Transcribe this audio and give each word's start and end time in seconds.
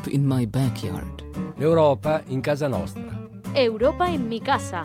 Europe 0.00 0.10
in 0.10 0.26
my 0.26 0.46
backyard. 0.46 1.22
L'Europa 1.56 2.22
in 2.28 2.40
casa 2.40 2.68
nostra. 2.68 3.28
Europa 3.52 4.06
in 4.06 4.26
mi 4.26 4.40
casa. 4.40 4.82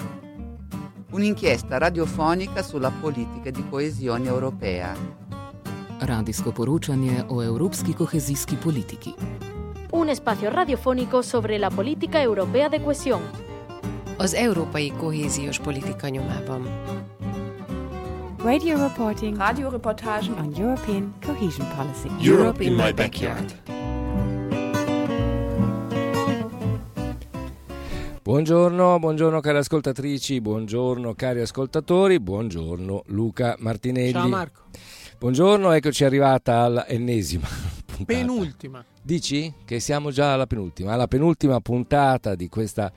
Un'inchiesta 1.12 1.78
radiofonica 1.78 2.62
sulla 2.62 2.92
politica 2.92 3.50
di 3.50 3.64
coesione 3.70 4.28
europea. 4.28 4.94
Radijsko 6.00 6.52
poročanje 6.52 7.24
o 7.28 7.42
evropski 7.42 7.94
kohezijski 7.94 8.56
politiki. 8.56 9.14
Un 9.92 10.10
espacio 10.10 10.50
radiofónico 10.50 11.22
sobre 11.22 11.58
la 11.58 11.70
política 11.70 12.22
europea 12.22 12.68
de 12.70 12.80
cohesión. 12.80 13.22
Az 14.18 14.34
európai 14.34 14.92
kohéziós 14.98 15.60
politika 15.60 16.10
nyomában. 16.10 16.68
Radio 18.44 18.78
reporting 18.78 19.38
Radioreportagen 19.38 20.34
on 20.34 20.54
European 20.58 21.14
cohesion 21.26 21.68
policy. 21.76 22.10
Europe 22.30 22.64
in 22.64 22.76
my 22.76 22.92
backyard. 22.92 23.75
Buongiorno, 28.26 28.98
buongiorno 28.98 29.40
cari 29.40 29.60
ascoltatrici, 29.60 30.42
buongiorno 30.42 31.14
cari 31.14 31.42
ascoltatori, 31.42 32.20
buongiorno 32.20 33.04
Luca 33.10 33.56
Martinelli. 33.60 34.14
Ciao 34.14 34.28
Marco. 34.28 34.62
Buongiorno, 35.20 35.72
eccoci 35.72 36.06
arrivata 36.06 36.62
all'ennesima 36.62 37.46
puntata. 37.86 38.04
Penultima. 38.06 38.84
Dici 39.00 39.54
che 39.64 39.80
siamo 39.80 40.10
già 40.10 40.34
alla 40.34 40.48
penultima, 40.48 40.94
alla 40.94 41.06
penultima 41.06 41.60
puntata 41.60 42.34
di 42.34 42.50
questa 42.50 42.92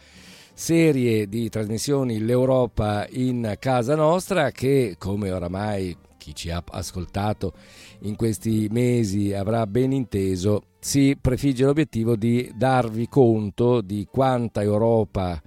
serie 0.55 1.29
di 1.29 1.51
trasmissioni 1.51 2.25
L'Europa 2.25 3.07
in 3.11 3.55
casa 3.59 3.95
nostra 3.95 4.51
che 4.51 4.95
come 4.99 5.31
oramai 5.31 5.95
chi 6.17 6.35
ci 6.35 6.51
ha 6.51 6.65
ascoltato 6.67 7.53
in 8.01 8.17
questi 8.17 8.69
mesi 8.71 9.35
avrà 9.35 9.67
ben 9.67 9.93
inteso 9.93 10.63
si 10.81 11.17
prefigge 11.21 11.65
l'obiettivo 11.65 12.17
di 12.17 12.51
darvi 12.55 13.09
conto 13.09 13.81
di 13.81 14.07
quanta 14.11 14.63
Europa 14.63 15.41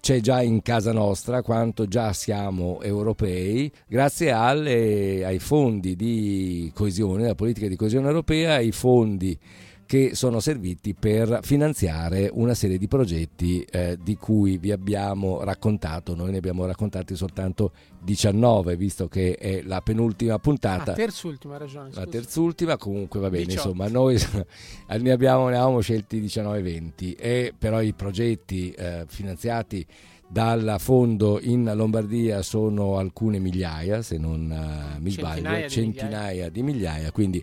c'è 0.00 0.20
già 0.20 0.40
in 0.42 0.62
casa 0.62 0.92
nostra, 0.92 1.42
quanto 1.42 1.86
già 1.86 2.12
siamo 2.12 2.80
europei, 2.80 3.70
grazie 3.86 4.30
alle, 4.30 5.24
ai 5.24 5.38
fondi 5.38 5.96
di 5.96 6.70
coesione, 6.74 7.26
la 7.26 7.34
politica 7.34 7.68
di 7.68 7.76
coesione 7.76 8.06
europea, 8.06 8.54
ai 8.54 8.72
fondi 8.72 9.38
che 9.88 10.14
sono 10.14 10.38
serviti 10.38 10.92
per 10.92 11.40
finanziare 11.42 12.28
una 12.30 12.52
serie 12.52 12.76
di 12.76 12.86
progetti 12.86 13.62
eh, 13.62 13.96
di 13.98 14.16
cui 14.16 14.58
vi 14.58 14.70
abbiamo 14.70 15.42
raccontato. 15.42 16.14
Noi 16.14 16.30
ne 16.30 16.36
abbiamo 16.36 16.66
raccontati 16.66 17.16
soltanto 17.16 17.72
19, 18.02 18.76
visto 18.76 19.08
che 19.08 19.34
è 19.36 19.62
la 19.62 19.80
penultima 19.80 20.38
puntata. 20.38 20.92
Ah, 20.92 20.94
terzultima 20.94 21.54
ha 21.54 21.58
ragione. 21.58 21.86
La 21.86 22.02
scusa. 22.02 22.06
terzultima, 22.06 22.76
comunque 22.76 23.18
va 23.18 23.30
bene, 23.30 23.46
18. 23.46 23.66
insomma, 23.66 23.88
noi 23.88 24.20
ne 25.00 25.10
abbiamo, 25.10 25.48
ne 25.48 25.56
avevamo 25.56 25.80
scelti 25.80 26.20
19-20, 26.20 27.14
e 27.18 27.54
però 27.58 27.80
i 27.80 27.94
progetti 27.94 28.70
eh, 28.72 29.06
finanziati 29.08 29.86
dal 30.30 30.76
fondo 30.78 31.40
in 31.40 31.72
Lombardia 31.74 32.42
sono 32.42 32.98
alcune 32.98 33.38
migliaia, 33.38 34.02
se 34.02 34.18
non 34.18 34.50
eh, 34.52 35.00
mi 35.00 35.10
Centinaia 35.10 35.40
sbaglio, 35.40 35.66
di 35.66 35.70
centinaia 35.70 36.48
di 36.50 36.62
migliaia, 36.62 37.10
quindi 37.10 37.42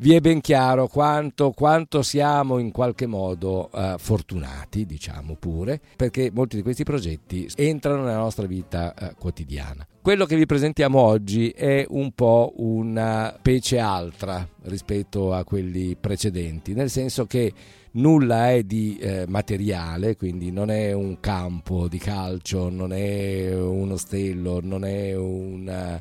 vi 0.00 0.14
è 0.14 0.20
ben 0.20 0.40
chiaro 0.40 0.86
quanto, 0.86 1.50
quanto 1.50 2.02
siamo 2.02 2.58
in 2.58 2.70
qualche 2.70 3.06
modo 3.06 3.68
eh, 3.72 3.96
fortunati, 3.98 4.86
diciamo 4.86 5.34
pure, 5.34 5.80
perché 5.96 6.30
molti 6.32 6.56
di 6.56 6.62
questi 6.62 6.84
progetti 6.84 7.48
entrano 7.56 8.04
nella 8.04 8.18
nostra 8.18 8.46
vita 8.46 8.94
eh, 8.94 9.14
quotidiana. 9.18 9.86
Quello 10.00 10.24
che 10.24 10.36
vi 10.36 10.46
presentiamo 10.46 11.00
oggi 11.00 11.50
è 11.50 11.84
un 11.88 12.12
po' 12.12 12.52
una 12.58 13.34
specie 13.38 13.78
altra 13.80 14.48
rispetto 14.62 15.34
a 15.34 15.42
quelli 15.42 15.96
precedenti, 15.96 16.74
nel 16.74 16.90
senso 16.90 17.26
che 17.26 17.52
nulla 17.92 18.52
è 18.52 18.62
di 18.62 18.98
eh, 18.98 19.24
materiale, 19.26 20.16
quindi 20.16 20.52
non 20.52 20.70
è 20.70 20.92
un 20.92 21.18
campo 21.18 21.88
di 21.88 21.98
calcio, 21.98 22.68
non 22.68 22.92
è 22.92 23.52
un 23.52 23.90
ostello, 23.90 24.60
non 24.62 24.84
è 24.84 25.14
una, 25.14 26.00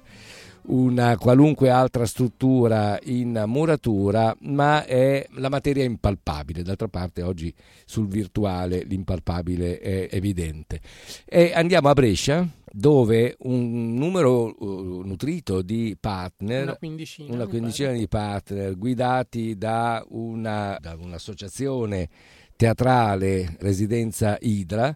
una 0.67 1.17
qualunque 1.17 1.69
altra 1.69 2.05
struttura 2.05 2.99
in 3.03 3.43
muratura, 3.47 4.35
ma 4.41 4.85
è 4.85 5.25
la 5.31 5.49
materia 5.49 5.83
impalpabile. 5.83 6.63
D'altra 6.63 6.87
parte 6.87 7.21
oggi 7.21 7.53
sul 7.85 8.07
virtuale 8.07 8.83
l'impalpabile 8.83 9.79
è 9.79 10.07
evidente. 10.11 10.79
E 11.25 11.51
andiamo 11.53 11.89
a 11.89 11.93
Brescia 11.93 12.47
dove 12.69 13.35
un 13.39 13.93
numero 13.93 14.53
uh, 14.59 15.01
nutrito 15.05 15.61
di 15.61 15.95
partner 15.99 16.63
Una 16.63 16.75
quindicina. 16.75 17.33
una 17.33 17.47
quindicina 17.47 17.91
di 17.91 18.07
partner 18.07 18.77
guidati 18.77 19.57
da, 19.57 20.05
una, 20.09 20.77
da 20.79 20.95
un'associazione 20.99 22.09
teatrale 22.55 23.55
Residenza 23.59 24.37
Idra 24.41 24.95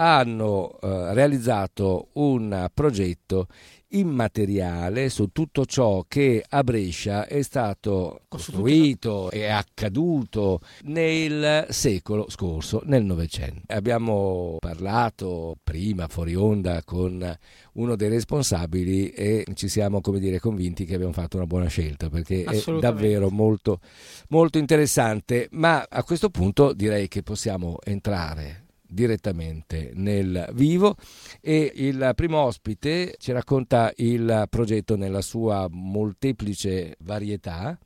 hanno 0.00 0.78
eh, 0.80 1.12
realizzato 1.12 2.10
un 2.14 2.68
progetto 2.72 3.48
immateriale 3.90 5.08
su 5.08 5.30
tutto 5.32 5.64
ciò 5.64 6.04
che 6.06 6.44
a 6.46 6.62
Brescia 6.62 7.26
è 7.26 7.42
stato 7.42 8.22
costruito. 8.28 9.30
e 9.30 9.46
accaduto 9.46 10.60
nel 10.84 11.66
secolo 11.70 12.26
scorso, 12.28 12.82
nel 12.84 13.04
Novecento. 13.04 13.62
Abbiamo 13.68 14.56
parlato 14.58 15.56
prima 15.62 16.08
fuori 16.08 16.34
onda 16.34 16.82
con 16.84 17.36
uno 17.74 17.96
dei 17.96 18.08
responsabili 18.08 19.10
e 19.10 19.44
ci 19.54 19.68
siamo 19.68 20.00
come 20.00 20.18
dire 20.18 20.38
convinti 20.38 20.84
che 20.84 20.94
abbiamo 20.94 21.12
fatto 21.12 21.36
una 21.36 21.46
buona 21.46 21.68
scelta 21.68 22.08
perché 22.08 22.44
è 22.44 22.78
davvero 22.80 23.30
molto 23.30 23.80
molto 24.28 24.58
interessante, 24.58 25.48
ma 25.52 25.86
a 25.88 26.02
questo 26.04 26.30
punto 26.30 26.72
direi 26.72 27.08
che 27.08 27.22
possiamo 27.22 27.78
entrare 27.84 28.67
direttamente 28.88 29.92
nel 29.94 30.48
vivo 30.52 30.96
e 31.40 31.72
il 31.74 32.12
primo 32.14 32.38
ospite 32.38 33.14
ci 33.18 33.32
racconta 33.32 33.92
il 33.96 34.46
progetto 34.48 34.96
nella 34.96 35.20
sua 35.20 35.66
molteplice 35.70 36.96
varietà 37.00 37.78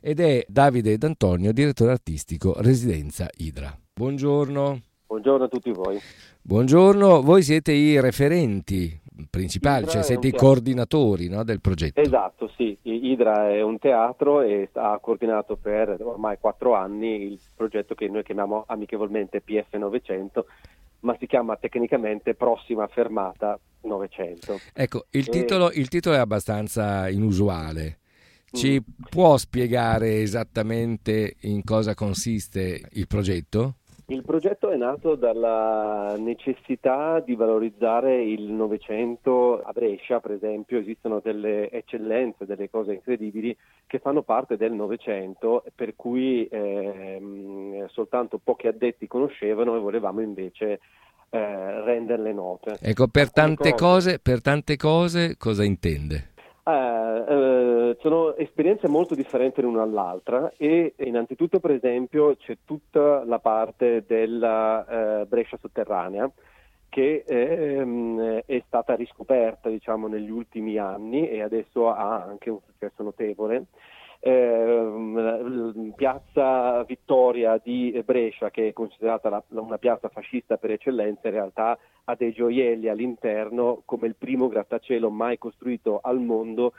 ed 0.00 0.20
è 0.20 0.44
Davide 0.48 0.98
D'Antonio, 0.98 1.52
direttore 1.52 1.92
artistico 1.92 2.54
Residenza 2.60 3.28
Idra. 3.36 3.76
Buongiorno. 3.92 4.80
Buongiorno 5.06 5.44
a 5.44 5.48
tutti 5.48 5.72
voi. 5.72 5.98
Buongiorno, 6.42 7.20
voi 7.20 7.42
siete 7.42 7.72
i 7.72 8.00
referenti 8.00 8.98
principali, 9.28 9.80
Idra 9.82 9.92
cioè 9.92 10.02
siete 10.02 10.28
i 10.28 10.30
teatro. 10.30 10.46
coordinatori 10.46 11.28
no, 11.28 11.44
del 11.44 11.60
progetto. 11.60 12.00
Esatto, 12.00 12.50
sì. 12.56 12.76
Idra 12.82 13.50
è 13.50 13.60
un 13.60 13.78
teatro 13.78 14.40
e 14.40 14.70
ha 14.72 14.98
coordinato 15.00 15.56
per 15.56 15.96
ormai 16.00 16.38
quattro 16.40 16.74
anni 16.74 17.32
il 17.32 17.40
progetto 17.54 17.94
che 17.94 18.08
noi 18.08 18.22
chiamiamo 18.22 18.64
amichevolmente 18.66 19.42
PF 19.42 19.74
900, 19.76 20.46
ma 21.00 21.14
si 21.18 21.26
chiama 21.26 21.56
tecnicamente 21.56 22.34
Prossima 22.34 22.86
Fermata 22.86 23.58
900. 23.82 24.58
Ecco, 24.72 25.06
il 25.10 25.26
Eh. 25.28 25.30
titolo, 25.30 25.70
il 25.72 25.88
titolo 25.88 26.16
è 26.16 26.18
abbastanza 26.18 27.08
inusuale. 27.10 27.98
Ci 28.50 28.80
Mm. 28.80 29.04
può 29.10 29.36
spiegare 29.36 30.22
esattamente 30.22 31.36
in 31.42 31.62
cosa 31.62 31.94
consiste 31.94 32.80
il 32.92 33.06
progetto? 33.06 33.74
Il 34.10 34.22
progetto 34.24 34.70
è 34.70 34.76
nato 34.76 35.16
dalla 35.16 36.16
necessità 36.16 37.20
di 37.20 37.34
valorizzare 37.34 38.22
il 38.22 38.50
Novecento 38.50 39.60
a 39.60 39.70
Brescia, 39.72 40.18
per 40.18 40.30
esempio, 40.30 40.78
esistono 40.78 41.20
delle 41.22 41.70
eccellenze, 41.70 42.46
delle 42.46 42.70
cose 42.70 42.94
incredibili 42.94 43.54
che 43.86 43.98
fanno 43.98 44.22
parte 44.22 44.56
del 44.56 44.72
Novecento, 44.72 45.62
per 45.74 45.94
cui 45.94 46.48
ehm, 46.50 47.86
soltanto 47.88 48.40
pochi 48.42 48.66
addetti 48.66 49.06
conoscevano 49.06 49.76
e 49.76 49.80
volevamo 49.80 50.22
invece 50.22 50.80
eh, 51.28 51.82
renderle 51.82 52.32
note. 52.32 52.78
Ecco, 52.80 53.08
per 53.08 53.30
tante 53.30 53.74
cose, 53.74 54.20
per 54.20 54.40
tante 54.40 54.76
cose 54.76 55.36
cosa 55.36 55.64
intende? 55.64 56.30
Eh, 56.64 57.24
eh, 57.90 57.96
sono 58.00 58.34
esperienze 58.36 58.88
molto 58.88 59.14
differenti 59.14 59.60
l'una 59.62 59.84
dall'altra 59.84 60.52
e 60.56 60.94
innanzitutto 60.98 61.60
per 61.60 61.72
esempio 61.72 62.36
c'è 62.36 62.58
tutta 62.64 63.24
la 63.24 63.38
parte 63.38 64.04
della 64.06 65.20
eh, 65.20 65.26
Brescia 65.26 65.58
sotterranea 65.60 66.30
che 66.88 67.24
ehm, 67.26 68.42
è 68.46 68.62
stata 68.66 68.94
riscoperta 68.94 69.68
diciamo, 69.68 70.08
negli 70.08 70.30
ultimi 70.30 70.78
anni 70.78 71.28
e 71.28 71.42
adesso 71.42 71.90
ha 71.90 72.22
anche 72.24 72.50
un 72.50 72.60
successo 72.64 73.02
notevole. 73.02 73.66
Ehm, 74.20 75.92
piazza 75.94 76.82
Vittoria 76.84 77.60
di 77.62 78.02
Brescia, 78.04 78.50
che 78.50 78.68
è 78.68 78.72
considerata 78.72 79.28
la- 79.28 79.42
una 79.50 79.78
piazza 79.78 80.08
fascista 80.08 80.56
per 80.56 80.72
eccellenza, 80.72 81.28
in 81.28 81.34
realtà 81.34 81.78
ha 82.04 82.14
dei 82.16 82.32
gioielli 82.32 82.88
all'interno 82.88 83.82
come 83.84 84.06
il 84.06 84.16
primo 84.16 84.48
grattacielo 84.48 85.10
mai 85.10 85.38
costruito 85.38 86.00
al 86.02 86.18
mondo 86.18 86.72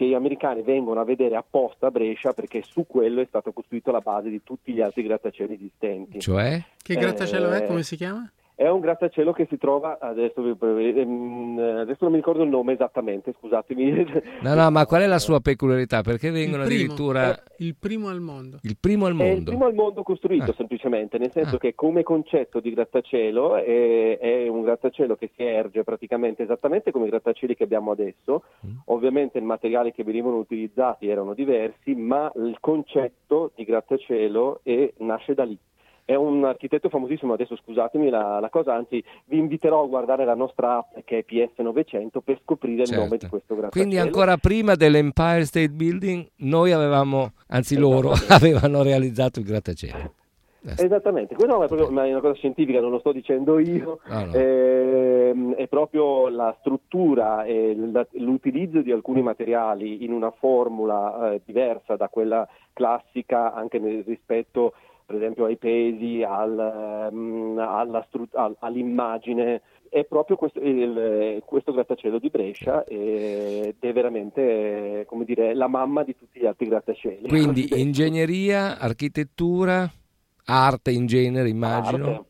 che 0.00 0.06
gli 0.06 0.14
americani 0.14 0.62
vengono 0.62 0.98
a 0.98 1.04
vedere 1.04 1.36
apposta 1.36 1.88
a 1.88 1.90
Brescia 1.90 2.32
perché 2.32 2.62
su 2.62 2.86
quello 2.86 3.20
è 3.20 3.26
stata 3.26 3.50
costruita 3.50 3.90
la 3.92 4.00
base 4.00 4.30
di 4.30 4.42
tutti 4.42 4.72
gli 4.72 4.80
altri 4.80 5.02
grattacieli 5.02 5.52
esistenti. 5.52 6.20
Cioè? 6.20 6.58
Che 6.82 6.94
grattacielo 6.94 7.50
è? 7.50 7.64
Eh, 7.64 7.66
Come 7.66 7.82
si 7.82 7.96
chiama? 7.96 8.26
È 8.60 8.68
un 8.68 8.80
grattacielo 8.80 9.32
che 9.32 9.46
si 9.48 9.56
trova, 9.56 9.96
adesso, 9.98 10.44
ehm, 10.44 11.58
adesso, 11.78 11.98
non 12.00 12.10
mi 12.10 12.18
ricordo 12.18 12.42
il 12.42 12.50
nome 12.50 12.74
esattamente, 12.74 13.32
scusatemi. 13.38 13.88
No, 14.42 14.54
no, 14.54 14.70
ma 14.70 14.84
qual 14.84 15.00
è 15.00 15.06
la 15.06 15.18
sua 15.18 15.40
peculiarità? 15.40 16.02
Perché 16.02 16.30
vengono 16.30 16.64
il 16.64 16.68
primo, 16.68 16.92
addirittura... 16.92 17.42
Il 17.56 17.74
primo 17.78 18.08
al 18.08 18.20
mondo. 18.20 18.58
Il 18.60 18.76
primo 18.78 19.06
al 19.06 19.14
mondo? 19.14 19.32
È 19.32 19.36
il 19.36 19.44
primo 19.44 19.64
al 19.64 19.72
mondo 19.72 20.02
costruito 20.02 20.50
ah. 20.50 20.54
semplicemente, 20.54 21.16
nel 21.16 21.30
senso 21.32 21.56
ah. 21.56 21.58
che 21.58 21.74
come 21.74 22.02
concetto 22.02 22.60
di 22.60 22.74
grattacielo 22.74 23.56
è, 23.56 24.18
è, 24.18 24.46
un 24.48 24.60
grattacielo 24.60 25.16
che 25.16 25.30
si 25.34 25.42
erge 25.42 25.82
praticamente 25.82 26.42
esattamente 26.42 26.90
come 26.90 27.06
i 27.06 27.10
grattacieli 27.10 27.56
che 27.56 27.64
abbiamo 27.64 27.92
adesso. 27.92 28.42
Mm. 28.66 28.76
Ovviamente 28.86 29.38
i 29.38 29.42
materiali 29.42 29.90
che 29.90 30.04
venivano 30.04 30.36
utilizzati 30.36 31.08
erano 31.08 31.32
diversi, 31.32 31.94
ma 31.94 32.30
il 32.36 32.58
concetto 32.60 33.52
di 33.54 33.64
grattacielo 33.64 34.60
è, 34.64 34.92
nasce 34.98 35.32
da 35.32 35.44
lì 35.44 35.58
è 36.10 36.16
un 36.16 36.44
architetto 36.44 36.88
famosissimo, 36.88 37.34
adesso 37.34 37.54
scusatemi 37.54 38.10
la, 38.10 38.40
la, 38.40 38.48
cosa, 38.48 38.74
anzi 38.74 39.00
vi 39.26 39.38
inviterò 39.38 39.84
a 39.84 39.86
guardare 39.86 40.24
la 40.24 40.34
nostra 40.34 40.78
app 40.78 41.04
che 41.04 41.18
è 41.18 41.24
PS900 41.24 42.18
per 42.24 42.40
scoprire 42.42 42.84
certo. 42.84 42.94
il 42.94 43.06
nome 43.06 43.16
di 43.16 43.28
questo 43.28 43.54
grattacielo. 43.54 43.86
Quindi 43.86 43.96
ancora 43.96 44.36
prima 44.36 44.74
dell'Empire 44.74 45.44
State 45.44 45.68
Building 45.68 46.26
noi 46.38 46.72
avevamo, 46.72 47.30
anzi 47.46 47.76
loro 47.76 48.10
avevano 48.28 48.82
realizzato 48.82 49.38
il 49.38 49.44
grattacielo. 49.44 50.14
Esattamente, 50.76 51.36
questa 51.36 51.54
è, 51.54 52.10
una 52.10 52.20
cosa 52.20 52.34
scientifica, 52.34 52.80
non 52.80 52.90
lo 52.90 52.98
sto 52.98 53.12
dicendo 53.12 53.60
io, 53.60 54.00
ah, 54.08 54.24
no. 54.24 54.32
eh, 54.34 55.54
è 55.56 55.68
proprio 55.68 56.28
la 56.28 56.54
struttura 56.58 57.44
e 57.44 57.74
l'utilizzo 58.14 58.82
di 58.82 58.90
alcuni 58.90 59.22
materiali 59.22 60.04
in 60.04 60.12
una 60.12 60.32
formula 60.32 61.34
eh, 61.34 61.40
diversa 61.44 61.94
da 61.94 62.08
quella 62.08 62.46
classica 62.74 63.54
anche 63.54 63.78
nel 63.78 64.02
rispetto 64.04 64.74
per 65.10 65.18
esempio 65.18 65.46
ai 65.46 65.56
pesi, 65.56 66.22
al, 66.22 67.08
um, 67.10 68.04
stru- 68.06 68.32
all- 68.36 68.54
all'immagine, 68.60 69.60
è 69.88 70.04
proprio 70.04 70.36
questo, 70.36 70.60
il, 70.60 71.42
questo, 71.44 71.72
grattacielo 71.72 72.20
di 72.20 72.28
Brescia 72.28 72.84
ed 72.84 73.74
è 73.80 73.92
veramente 73.92 75.04
come 75.08 75.24
dire, 75.24 75.52
la 75.52 75.66
mamma 75.66 76.04
di 76.04 76.16
tutti 76.16 76.38
gli 76.38 76.46
altri 76.46 76.68
grattacieli. 76.68 77.26
Quindi 77.26 77.70
ingegneria, 77.80 78.78
architettura, 78.78 79.90
arte 80.44 80.92
in 80.92 81.06
genere 81.06 81.48
immagino. 81.48 82.06
Arte. 82.06 82.24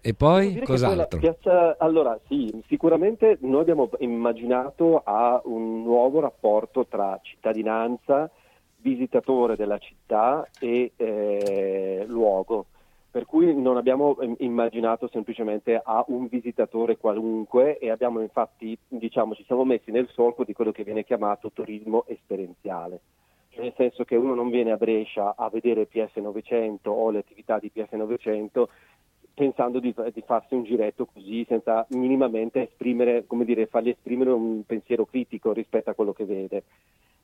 E 0.00 0.14
poi 0.14 0.60
cos'altro? 0.62 1.20
Piazza, 1.20 1.76
allora 1.78 2.18
sì, 2.26 2.52
sicuramente 2.66 3.38
noi 3.42 3.60
abbiamo 3.60 3.88
immaginato 4.00 5.00
a 5.04 5.40
un 5.44 5.84
nuovo 5.84 6.18
rapporto 6.18 6.86
tra 6.86 7.20
cittadinanza 7.22 8.28
visitatore 8.78 9.56
della 9.56 9.78
città 9.78 10.48
e 10.58 10.92
eh, 10.96 12.04
luogo. 12.06 12.66
Per 13.10 13.24
cui 13.24 13.54
non 13.58 13.76
abbiamo 13.76 14.18
ehm, 14.20 14.36
immaginato 14.40 15.08
semplicemente 15.08 15.80
a 15.82 16.04
un 16.08 16.26
visitatore 16.26 16.98
qualunque 16.98 17.78
e 17.78 17.90
abbiamo 17.90 18.20
infatti, 18.20 18.76
diciamo, 18.88 19.34
ci 19.34 19.44
siamo 19.44 19.64
messi 19.64 19.90
nel 19.90 20.08
solco 20.12 20.44
di 20.44 20.52
quello 20.52 20.72
che 20.72 20.84
viene 20.84 21.04
chiamato 21.04 21.50
turismo 21.50 22.04
esperienziale. 22.08 23.00
Cioè, 23.48 23.62
nel 23.62 23.72
senso 23.74 24.04
che 24.04 24.16
uno 24.16 24.34
non 24.34 24.50
viene 24.50 24.70
a 24.70 24.76
Brescia 24.76 25.34
a 25.34 25.48
vedere 25.48 25.86
PS 25.86 26.16
900 26.16 26.90
o 26.90 27.10
le 27.10 27.20
attività 27.20 27.58
di 27.58 27.70
PS 27.70 27.92
900 27.92 28.68
pensando 29.32 29.80
di, 29.80 29.94
di, 30.14 30.22
farsi 30.24 30.54
un 30.54 30.64
giretto 30.64 31.04
così 31.04 31.44
senza 31.46 31.86
minimamente 31.90 32.62
esprimere, 32.62 33.26
come 33.26 33.44
dire, 33.44 33.66
fargli 33.66 33.90
esprimere 33.90 34.30
un 34.30 34.64
pensiero 34.64 35.04
critico 35.04 35.52
rispetto 35.52 35.90
a 35.90 35.94
quello 35.94 36.14
che 36.14 36.24
vede. 36.24 36.62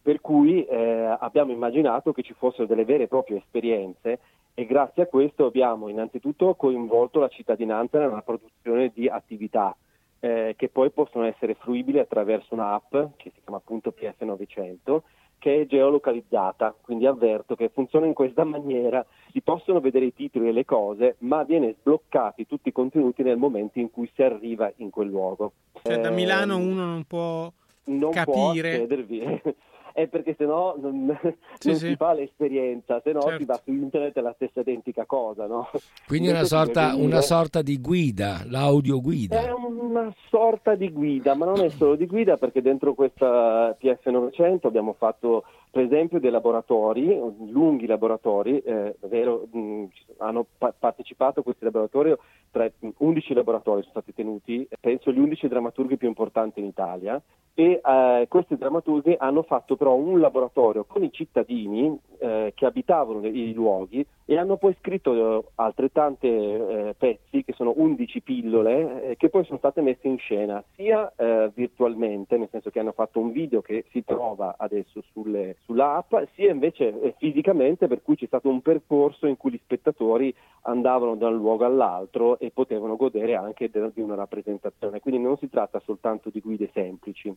Per 0.02 0.20
cui 0.20 0.64
eh, 0.64 1.16
abbiamo 1.20 1.52
immaginato 1.52 2.12
che 2.12 2.22
ci 2.22 2.34
fossero 2.34 2.66
delle 2.66 2.84
vere 2.84 3.04
e 3.04 3.08
proprie 3.08 3.38
esperienze 3.38 4.18
e 4.54 4.66
grazie 4.66 5.04
a 5.04 5.06
questo 5.06 5.46
abbiamo 5.46 5.88
innanzitutto 5.88 6.54
coinvolto 6.54 7.20
la 7.20 7.28
cittadinanza 7.28 7.98
nella 7.98 8.22
produzione 8.22 8.90
di 8.92 9.08
attività 9.08 9.74
eh, 10.20 10.54
che 10.56 10.68
poi 10.68 10.90
possono 10.90 11.24
essere 11.24 11.54
fruibili 11.54 11.98
attraverso 11.98 12.54
un'app 12.54 12.90
che 13.16 13.30
si 13.34 13.40
chiama 13.42 13.58
appunto 13.58 13.94
PS900 13.98 15.00
che 15.42 15.62
è 15.62 15.66
geolocalizzata, 15.66 16.72
quindi 16.80 17.04
avverto 17.04 17.56
che 17.56 17.68
funziona 17.68 18.06
in 18.06 18.14
questa 18.14 18.44
maniera, 18.46 19.04
si 19.32 19.40
possono 19.40 19.80
vedere 19.80 20.04
i 20.04 20.14
titoli 20.14 20.46
e 20.46 20.52
le 20.52 20.64
cose, 20.64 21.16
ma 21.18 21.42
viene 21.42 21.74
sbloccati 21.80 22.46
tutti 22.46 22.68
i 22.68 22.72
contenuti 22.72 23.24
nel 23.24 23.38
momento 23.38 23.80
in 23.80 23.90
cui 23.90 24.08
si 24.14 24.22
arriva 24.22 24.72
in 24.76 24.90
quel 24.90 25.08
luogo. 25.08 25.52
Cioè 25.82 25.94
eh, 25.94 26.00
da 26.00 26.10
Milano 26.10 26.58
uno 26.58 26.84
non 26.84 27.02
può 27.02 27.50
non 27.86 28.12
capire. 28.12 28.86
Può 28.86 29.50
è 29.92 30.06
perché 30.06 30.34
sennò 30.36 30.76
non, 30.78 31.16
sì, 31.58 31.68
non 31.68 31.76
sì. 31.76 31.86
si 31.88 31.96
fa 31.96 32.12
l'esperienza, 32.12 33.00
se 33.02 33.12
no 33.12 33.20
certo. 33.22 33.38
si 33.38 33.44
va 33.44 33.60
su 33.64 33.70
internet 33.70 34.14
è 34.14 34.20
la 34.20 34.32
stessa 34.34 34.60
identica 34.60 35.04
cosa. 35.04 35.46
No? 35.46 35.68
Quindi 36.06 36.28
una 36.28 36.44
sorta, 36.44 36.94
una 36.94 37.20
sorta, 37.20 37.62
di 37.62 37.80
guida, 37.80 38.42
l'audio 38.46 39.00
guida. 39.00 39.40
È 39.40 39.52
una 39.52 40.12
sorta 40.28 40.74
di 40.74 40.90
guida, 40.90 41.34
ma 41.34 41.46
non 41.46 41.60
è 41.60 41.68
solo 41.70 41.94
di 41.94 42.06
guida 42.06 42.36
perché 42.36 42.62
dentro 42.62 42.94
questa 42.94 43.76
PS900 43.80 44.66
abbiamo 44.66 44.94
fatto 44.98 45.44
per 45.72 45.84
esempio 45.84 46.20
dei 46.20 46.30
laboratori, 46.30 47.18
lunghi 47.48 47.86
laboratori, 47.86 48.58
eh, 48.58 48.94
vero, 49.08 49.48
mh, 49.50 49.84
hanno 50.18 50.44
pa- 50.58 50.74
partecipato 50.78 51.40
a 51.40 51.42
questi 51.42 51.64
laboratori, 51.64 52.14
tra 52.52 52.70
11 52.98 53.34
laboratori 53.34 53.80
sono 53.80 53.94
stati 53.94 54.14
tenuti, 54.14 54.68
penso 54.78 55.10
gli 55.10 55.18
11 55.18 55.48
drammaturghi 55.48 55.96
più 55.96 56.06
importanti 56.06 56.60
in 56.60 56.66
Italia, 56.66 57.20
e 57.54 57.80
eh, 57.84 58.26
questi 58.28 58.56
drammaturghi 58.56 59.14
hanno 59.18 59.42
fatto 59.42 59.76
però 59.76 59.94
un 59.94 60.20
laboratorio 60.20 60.84
con 60.84 61.02
i 61.02 61.12
cittadini 61.12 61.98
eh, 62.18 62.52
che 62.54 62.64
abitavano 62.64 63.26
i 63.26 63.52
luoghi 63.52 64.06
e 64.24 64.38
hanno 64.38 64.56
poi 64.56 64.74
scritto 64.80 65.40
eh, 65.40 65.44
altrettante 65.56 66.28
eh, 66.28 66.94
pezzi 66.96 67.44
che 67.44 67.52
sono 67.52 67.74
11 67.76 68.22
pillole 68.22 69.02
eh, 69.02 69.16
che 69.16 69.28
poi 69.28 69.44
sono 69.44 69.58
state 69.58 69.82
messe 69.82 70.08
in 70.08 70.16
scena 70.16 70.64
sia 70.76 71.12
eh, 71.14 71.50
virtualmente, 71.54 72.38
nel 72.38 72.48
senso 72.50 72.70
che 72.70 72.78
hanno 72.78 72.92
fatto 72.92 73.20
un 73.20 73.32
video 73.32 73.60
che 73.60 73.84
si 73.90 74.02
trova 74.02 74.54
adesso 74.56 75.02
sulle, 75.12 75.56
sulla 75.64 76.02
sia 76.34 76.50
invece 76.50 77.14
fisicamente 77.18 77.86
per 77.86 78.02
cui 78.02 78.16
c'è 78.16 78.26
stato 78.26 78.48
un 78.48 78.62
percorso 78.62 79.26
in 79.26 79.36
cui 79.36 79.52
gli 79.52 79.60
spettatori 79.62 80.34
andavano 80.62 81.16
da 81.16 81.28
un 81.28 81.36
luogo 81.36 81.66
all'altro 81.66 82.38
e 82.42 82.50
potevano 82.50 82.96
godere 82.96 83.36
anche 83.36 83.70
di 83.70 84.00
una 84.00 84.16
rappresentazione. 84.16 84.98
Quindi 84.98 85.20
non 85.20 85.36
si 85.38 85.48
tratta 85.48 85.80
soltanto 85.84 86.28
di 86.28 86.40
guide 86.40 86.70
semplici. 86.72 87.32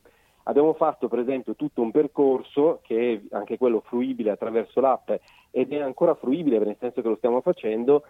Abbiamo 0.46 0.74
fatto 0.74 1.08
per 1.08 1.20
esempio 1.20 1.56
tutto 1.56 1.84
un 1.84 1.92
percorso 1.92 2.80
che 2.82 3.14
è 3.14 3.36
anche 3.36 3.60
quello 3.60 3.82
fruibile 3.82 4.32
attraverso 4.32 4.80
l'app 4.82 5.12
ed 5.52 5.72
è 5.72 5.80
ancora 5.80 6.16
fruibile 6.16 6.58
nel 6.58 6.78
senso 6.80 7.04
che 7.04 7.08
lo 7.08 7.18
stiamo 7.18 7.42
facendo 7.42 8.06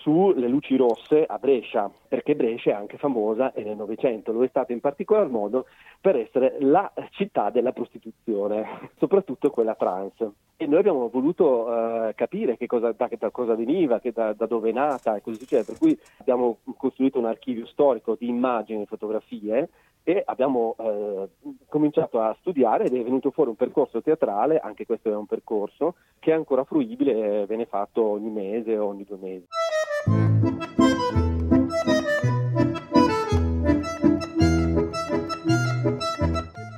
sulle 0.00 0.48
luci 0.48 0.76
rosse 0.76 1.24
a 1.24 1.38
Brescia, 1.38 1.90
perché 2.08 2.34
Brescia 2.34 2.70
è 2.70 2.74
anche 2.74 2.96
famosa 2.96 3.52
e 3.52 3.62
nel 3.62 3.76
Novecento 3.76 4.32
lo 4.32 4.42
è 4.42 4.48
stata 4.48 4.72
in 4.72 4.80
particolar 4.80 5.28
modo 5.28 5.66
per 6.00 6.16
essere 6.16 6.56
la 6.60 6.90
città 7.10 7.50
della 7.50 7.72
prostituzione, 7.72 8.90
soprattutto 8.98 9.50
quella 9.50 9.74
trans. 9.74 10.26
E 10.56 10.66
noi 10.66 10.78
abbiamo 10.78 11.08
voluto 11.08 11.66
uh, 11.66 12.12
capire 12.14 12.56
che 12.56 12.66
cosa, 12.66 12.92
da, 12.92 13.08
da, 13.18 13.30
cosa 13.30 13.54
veniva, 13.54 14.00
da, 14.12 14.34
da, 14.34 14.46
dove 14.46 14.70
è 14.70 14.72
nata 14.72 15.16
e 15.16 15.22
così 15.22 15.38
succede, 15.38 15.64
per 15.64 15.78
cui 15.78 15.98
abbiamo 16.18 16.58
costruito 16.76 17.18
un 17.18 17.24
archivio 17.24 17.66
storico 17.66 18.16
di 18.18 18.28
immagini 18.28 18.82
e 18.82 18.86
fotografie 18.86 19.68
e 20.02 20.22
abbiamo 20.24 20.74
eh, 20.78 21.28
cominciato 21.68 22.20
a 22.20 22.34
studiare 22.40 22.84
ed 22.84 22.94
è 22.94 23.02
venuto 23.02 23.30
fuori 23.30 23.50
un 23.50 23.56
percorso 23.56 24.02
teatrale, 24.02 24.58
anche 24.58 24.86
questo 24.86 25.10
è 25.10 25.16
un 25.16 25.26
percorso, 25.26 25.94
che 26.18 26.32
è 26.32 26.34
ancora 26.34 26.64
fruibile, 26.64 27.46
viene 27.46 27.66
fatto 27.66 28.02
ogni 28.02 28.30
mese 28.30 28.76
o 28.76 28.86
ogni 28.86 29.04
due 29.04 29.18
mesi. 29.20 29.46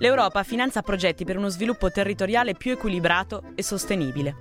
L'Europa 0.03 0.43
finanzia 0.43 0.83
progetti 0.83 1.25
per 1.25 1.37
uno 1.37 1.49
sviluppo 1.49 1.89
territoriale 1.89 2.55
più 2.55 2.73
equilibrato 2.73 3.45
e 3.55 3.63
sostenibile. 3.63 4.35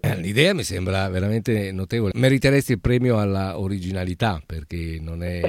Eh, 0.00 0.14
l'idea 0.18 0.54
mi 0.54 0.62
sembra 0.62 1.08
veramente 1.08 1.72
notevole. 1.72 2.12
Meriteresti 2.14 2.70
il 2.70 2.80
premio 2.80 3.18
alla 3.18 3.58
originalità 3.58 4.40
perché 4.46 5.00
non 5.00 5.24
è, 5.24 5.40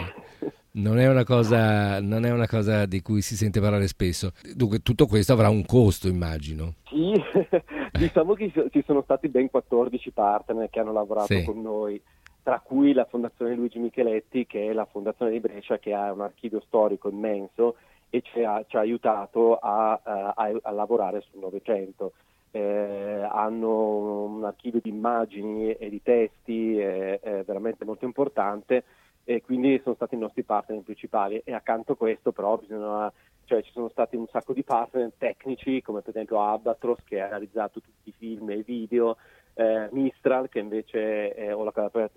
non 0.71 0.97
è, 0.97 1.07
una, 1.07 1.23
cosa, 1.23 2.01
non 2.01 2.25
è 2.25 2.31
una 2.31 2.47
cosa 2.47 2.87
di 2.87 3.03
cui 3.03 3.21
si 3.21 3.35
sente 3.35 3.61
parlare 3.61 3.87
spesso. 3.87 4.31
Dunque, 4.55 4.79
tutto 4.79 5.05
questo 5.05 5.31
avrà 5.31 5.49
un 5.49 5.63
costo, 5.63 6.07
immagino. 6.07 6.73
Sì, 6.85 7.13
diciamo 7.99 8.33
che 8.33 8.51
ci 8.71 8.83
sono 8.87 9.03
stati 9.03 9.29
ben 9.29 9.51
14 9.51 10.09
partner 10.09 10.71
che 10.71 10.79
hanno 10.79 10.91
lavorato 10.91 11.35
sì. 11.35 11.43
con 11.43 11.61
noi 11.61 12.01
tra 12.49 12.61
cui 12.61 12.93
la 12.93 13.05
Fondazione 13.05 13.53
Luigi 13.53 13.77
Micheletti, 13.77 14.47
che 14.47 14.69
è 14.69 14.73
la 14.73 14.85
fondazione 14.85 15.29
di 15.29 15.39
Brescia, 15.39 15.77
che 15.77 15.93
ha 15.93 16.11
un 16.11 16.21
archivio 16.21 16.59
storico 16.61 17.07
immenso 17.07 17.75
e 18.09 18.23
ci 18.23 18.43
ha, 18.43 18.65
ci 18.67 18.75
ha 18.75 18.79
aiutato 18.79 19.57
a, 19.57 20.01
a, 20.03 20.33
a, 20.35 20.71
lavorare 20.71 21.21
sul 21.21 21.41
Novecento. 21.41 22.13
Eh, 22.49 23.23
hanno 23.29 24.23
un 24.25 24.43
archivio 24.43 24.79
di 24.81 24.89
immagini 24.89 25.73
e 25.73 25.89
di 25.91 26.01
testi 26.01 26.79
eh, 26.79 27.19
eh, 27.21 27.43
veramente 27.43 27.85
molto 27.85 28.05
importante 28.05 28.83
e 29.23 29.43
quindi 29.43 29.79
sono 29.83 29.93
stati 29.93 30.15
i 30.15 30.17
nostri 30.17 30.41
partner 30.41 30.81
principali 30.81 31.39
e 31.45 31.53
accanto 31.53 31.91
a 31.91 31.97
questo 31.97 32.31
però 32.31 32.57
bisogna, 32.57 33.13
cioè, 33.45 33.61
ci 33.61 33.69
sono 33.71 33.89
stati 33.89 34.15
un 34.15 34.25
sacco 34.25 34.53
di 34.53 34.63
partner 34.63 35.11
tecnici 35.19 35.83
come 35.83 36.01
per 36.01 36.15
esempio 36.15 36.39
Albatros 36.41 37.03
che 37.03 37.21
ha 37.21 37.27
realizzato 37.27 37.79
tutti 37.79 38.09
i 38.09 38.13
film 38.17 38.49
e 38.49 38.55
i 38.55 38.63
video 38.63 39.17
eh, 39.59 39.89
Mistral 39.91 40.47
che 40.47 40.59
invece 40.59 41.33
è, 41.33 41.53
o 41.53 41.65
la 41.65 41.73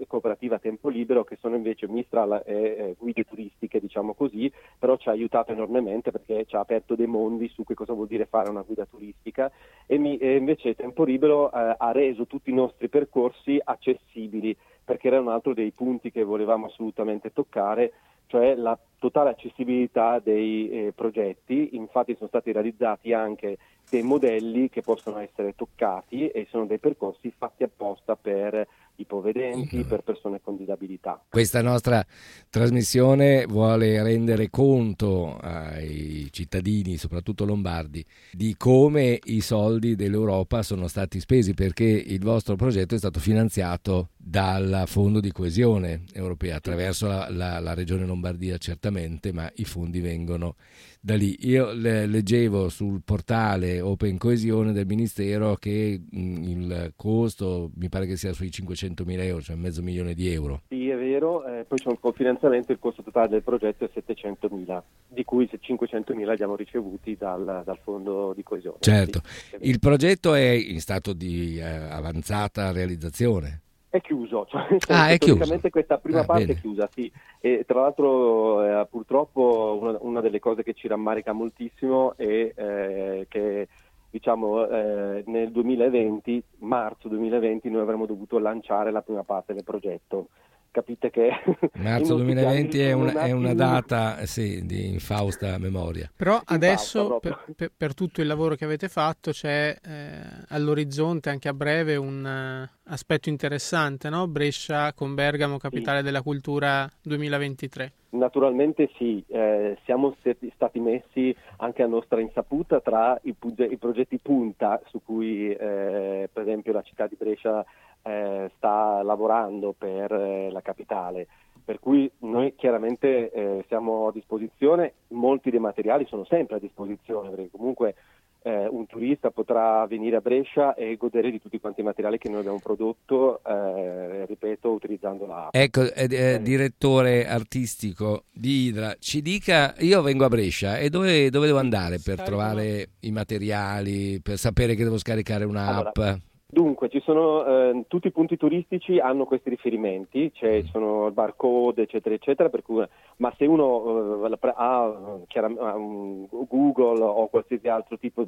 cooperativa 0.07 0.61
Tempo 0.61 0.89
Libero 0.89 1.25
che 1.25 1.37
sono 1.41 1.57
invece 1.57 1.89
Mistral 1.89 2.43
e 2.47 2.55
eh, 2.55 2.97
guide 2.97 3.25
turistiche 3.25 3.81
diciamo 3.81 4.15
così 4.15 4.51
però 4.79 4.97
ci 4.97 5.09
ha 5.09 5.13
aiutato 5.13 5.51
enormemente 5.51 6.13
perché 6.13 6.45
ci 6.47 6.55
ha 6.55 6.61
aperto 6.61 6.95
dei 6.95 7.09
mondi 7.09 7.49
su 7.49 7.65
che 7.65 7.75
cosa 7.75 7.95
vuol 7.95 8.07
dire 8.07 8.27
fare 8.27 8.49
una 8.49 8.63
guida 8.63 8.87
turistica. 8.87 9.51
E, 9.87 9.99
mi, 9.99 10.19
e 10.19 10.37
invece 10.37 10.77
Tempo 10.77 11.03
Libero 11.03 11.53
eh, 11.53 11.75
ha 11.77 11.91
reso 11.91 12.27
tutti 12.27 12.51
i 12.51 12.55
nostri 12.55 12.89
percorsi 12.89 13.61
accessibili 13.63 14.57
perché 14.85 15.09
era 15.09 15.21
un 15.21 15.29
altro 15.29 15.53
dei 15.53 15.73
punti 15.73 16.13
che 16.13 16.23
volevamo 16.23 16.67
assolutamente 16.67 17.33
toccare 17.33 17.93
cioè 18.27 18.55
la 18.55 18.79
totale 19.03 19.31
accessibilità 19.31 20.21
dei 20.21 20.71
eh, 20.71 20.93
progetti, 20.95 21.71
infatti 21.73 22.15
sono 22.15 22.29
stati 22.29 22.53
realizzati 22.53 23.13
anche 23.13 23.59
dei 23.91 24.03
modelli 24.03 24.71
che 24.71 24.81
possono 24.81 25.19
essere 25.19 25.57
toccati 25.57 26.29
e 26.29 26.47
sono 26.51 26.67
dei 26.67 26.79
percorsi 26.79 27.33
fatti 27.37 27.65
apposta 27.65 28.15
per 28.15 28.67
ipovedenti, 28.97 29.79
mm. 29.79 29.89
per 29.89 30.03
persone 30.03 30.41
con 30.41 30.57
disabilità. 30.57 31.21
Questa 31.29 31.61
nostra 31.63 32.05
trasmissione 32.49 33.45
vuole 33.47 34.03
rendere 34.03 34.49
conto 34.51 35.37
ai 35.39 36.29
cittadini, 36.31 36.97
soprattutto 36.97 37.45
lombardi, 37.45 38.05
di 38.31 38.55
come 38.57 39.19
i 39.25 39.41
soldi 39.41 39.97
dell'Europa 39.97 40.63
sono 40.63 40.87
stati 40.87 41.21
spesi 41.21 41.53
perché 41.53 41.85
il 41.85 42.23
vostro 42.23 42.55
progetto 42.55 42.95
è 42.95 42.99
stato 42.99 43.19
finanziato 43.19 44.11
dal 44.17 44.85
Fondo 44.87 45.21
di 45.21 45.33
coesione 45.33 46.05
europea 46.13 46.57
attraverso 46.57 47.09
la, 47.09 47.29
la, 47.29 47.59
la 47.59 47.75
Regione 47.75 48.07
Lombardia 48.07 48.57
certamente, 48.59 48.92
ma 49.33 49.51
i 49.57 49.65
fondi 49.65 50.01
vengono 50.01 50.57
da 51.01 51.17
lì. 51.17 51.37
Io 51.49 51.73
leggevo 51.73 52.69
sul 52.69 53.03
portale 53.05 53.81
Open 53.81 54.19
Coesione 54.19 54.73
del 54.73 54.87
Ministero 54.87 55.57
che 55.57 56.01
mm, 56.01 56.43
il 56.45 56.93
costo 56.97 57.71
mi 57.75 57.89
pare 57.89 58.07
che 58.07 58.17
sia 58.17 58.33
sui 58.33 58.51
500 58.51 59.05
mila 59.05 59.25
euro, 59.25 59.43
cioè 59.43 59.57
mezzo 59.57 59.83
milione 59.83 60.15
di 60.15 60.33
euro. 60.33 60.63
Sì, 60.69 60.89
è 60.89 60.97
vero, 60.97 61.45
eh, 61.45 61.65
poi 61.65 61.79
c'è 61.79 61.89
un 61.89 61.99
cofinanziamento, 61.99 62.73
il 62.73 62.79
costo 62.79 63.03
totale 63.03 63.29
del 63.29 63.43
progetto 63.43 63.85
è 63.85 63.91
700 63.93 64.49
mila, 64.51 64.83
di 65.09 65.25
cui 65.25 65.49
500 65.61 66.15
mila 66.15 66.29
li 66.29 66.35
abbiamo 66.35 66.57
ricevuti 66.57 67.17
dal, 67.19 67.63
dal, 67.65 67.79
Fondo 67.83 68.33
di 68.35 68.43
Coesione. 68.43 68.79
Certo, 68.81 69.21
sì, 69.25 69.57
il 69.63 69.81
progetto 69.81 70.35
è 70.35 70.49
in 70.51 70.81
stato 70.81 71.13
di 71.13 71.59
eh, 71.59 71.65
avanzata 71.65 72.71
realizzazione. 72.71 73.63
È 73.93 74.01
chiuso, 74.01 74.47
cioè, 74.49 74.79
ah, 74.89 75.09
è 75.11 75.19
chiuso. 75.19 75.45
questa 75.69 75.99
prima 75.99 76.21
ah, 76.21 76.25
parte 76.25 76.47
bene. 76.47 76.59
è 76.59 76.63
chiusa, 76.63 76.89
sì. 76.91 77.13
E 77.41 77.65
tra 77.67 77.83
l'altro 77.83 78.65
eh, 78.65 78.87
purtroppo 78.87 79.77
una, 79.79 79.99
una, 80.01 80.21
delle 80.23 80.39
cose 80.39 80.63
che 80.63 80.73
ci 80.73 80.89
rammarica 80.89 81.33
moltissimo 81.33 82.17
è 82.17 82.25
eh, 82.55 83.27
che 83.29 83.69
diciamo 84.09 84.67
eh, 84.67 85.25
nel 85.27 85.53
2020, 85.53 86.43
marzo 86.61 87.09
2020, 87.09 87.69
noi 87.69 87.83
avremmo 87.83 88.07
dovuto 88.07 88.39
lanciare 88.39 88.91
la 88.91 89.03
prima 89.03 89.25
parte 89.25 89.53
del 89.53 89.63
progetto 89.63 90.29
capite 90.73 91.11
che... 91.11 91.31
Marzo 91.79 92.17
2020 92.17 92.81
è 92.81 92.93
una, 92.93 93.13
è 93.13 93.31
una, 93.31 93.55
data 93.55 94.27
sì, 94.27 94.67
di 94.67 94.89
infausta 94.89 95.57
memoria. 95.59 96.11
Però 96.17 96.41
adesso 96.45 97.21
per, 97.21 97.45
per, 97.55 97.71
per, 97.77 97.95
tutto 97.95 98.21
il 98.21 98.27
lavoro 98.27 98.57
che 98.57 98.65
avete 98.65 98.89
fatto 98.89 99.31
c'è 99.31 99.77
eh, 99.81 100.45
all'orizzonte 100.49 101.31
anche 101.31 101.49
a 101.49 101.55
breve 101.55 101.95
un 101.95 102.25
uh, 102.25 102.91
aspetto 102.91 103.29
interessante, 103.29 104.09
no? 104.09 104.27
Brescia 104.27 104.93
con 104.95 105.15
Bergamo, 105.15 105.59
capitale 105.59 105.99
sì. 105.99 106.05
della 106.05 106.23
cultura 106.23 106.89
2023. 107.03 107.93
Naturalmente 108.11 108.91
sì, 108.99 109.25
eh, 109.29 109.79
siamo 109.85 110.15
stati 110.55 110.81
messi 110.81 111.35
anche 111.59 111.83
a 111.83 111.87
nostra 111.87 112.21
insaputa 112.21 112.81
tra 112.81 113.19
i, 113.23 113.35
i 113.71 113.77
progetti 113.79 114.19
punta 114.19 114.79
su 114.87 115.01
cui 115.03 115.51
eh, 115.51 116.29
per 116.31 116.43
esempio 116.43 116.75
la 116.75 116.83
città 116.83 117.07
di 117.07 117.17
Brescia 117.19 117.65
eh, 118.03 118.51
sta 118.57 119.03
lavorando 119.03 119.75
per 119.77 120.13
eh, 120.13 120.51
la 120.51 120.61
capitale. 120.61 121.27
Per 121.65 121.79
cui 121.79 122.11
noi 122.21 122.55
chiaramente 122.57 123.31
eh, 123.31 123.65
siamo 123.69 124.09
a 124.09 124.13
disposizione, 124.13 124.95
molti 125.09 125.51
dei 125.51 125.61
materiali 125.61 126.07
sono 126.07 126.25
sempre 126.25 126.57
a 126.57 126.59
disposizione, 126.59 127.31
perché 127.31 127.51
comunque 127.53 127.95
eh, 128.43 128.67
un 128.69 128.87
turista 128.87 129.31
potrà 129.31 129.87
venire 129.87 130.17
a 130.17 130.21
Brescia 130.21 130.75
e 130.75 130.97
godere 130.97 131.31
di 131.31 131.41
tutti 131.41 131.61
quanti 131.61 131.81
i 131.81 131.85
materiali 131.85 132.19
che 132.19 132.29
noi 132.29 132.41
abbiamo 132.41 132.59
prodotto, 132.61 133.41
eh, 133.45 134.27
ripeto, 134.27 134.71
utilizzando 134.71 135.27
la 135.27 135.49
Ecco, 135.53 135.83
eh, 135.83 136.09
eh, 136.11 136.43
direttore 136.43 137.27
artistico 137.29 138.25
di 138.33 138.67
Idra, 138.67 138.97
ci 138.99 139.23
dica, 139.23 139.75
io 139.79 140.03
vengo 140.03 140.25
a 140.25 140.29
Brescia 140.29 140.79
e 140.79 140.91
dove, 140.91 141.31
dove 141.31 141.47
devo 141.47 141.59
andare 141.59 142.01
per 142.01 142.21
trovare 142.23 142.89
i 143.01 143.13
materiali, 143.13 144.21
per 144.21 144.37
sapere 144.37 144.75
che 144.75 144.83
devo 144.83 144.99
scaricare 144.99 145.45
un'app? 145.45 145.97
Allora, 145.97 146.19
Dunque, 146.55 146.91
ci 146.91 147.01
sono 147.01 147.47
eh, 147.47 147.85
tutti 147.89 148.09
i 148.09 148.13
punti 148.13 148.37
turistici 148.37 148.99
hanno 148.99 149.25
questi 149.25 149.49
riferimenti, 149.49 150.31
cioè 150.35 150.63
ci 150.63 150.69
sono 150.71 151.07
il 151.07 151.15
barcode, 151.15 151.81
eccetera, 151.81 152.15
eccetera, 152.15 152.51
cui, 152.63 152.87
ma 153.17 153.35
se 153.39 153.47
uno 153.47 154.27
eh, 154.27 154.39
ha, 154.55 154.83
ha 154.83 155.75
um, 155.75 156.27
Google 156.29 157.03
o 157.03 157.29
qualsiasi 157.29 157.69
altro 157.69 157.97
tipo 157.99 158.27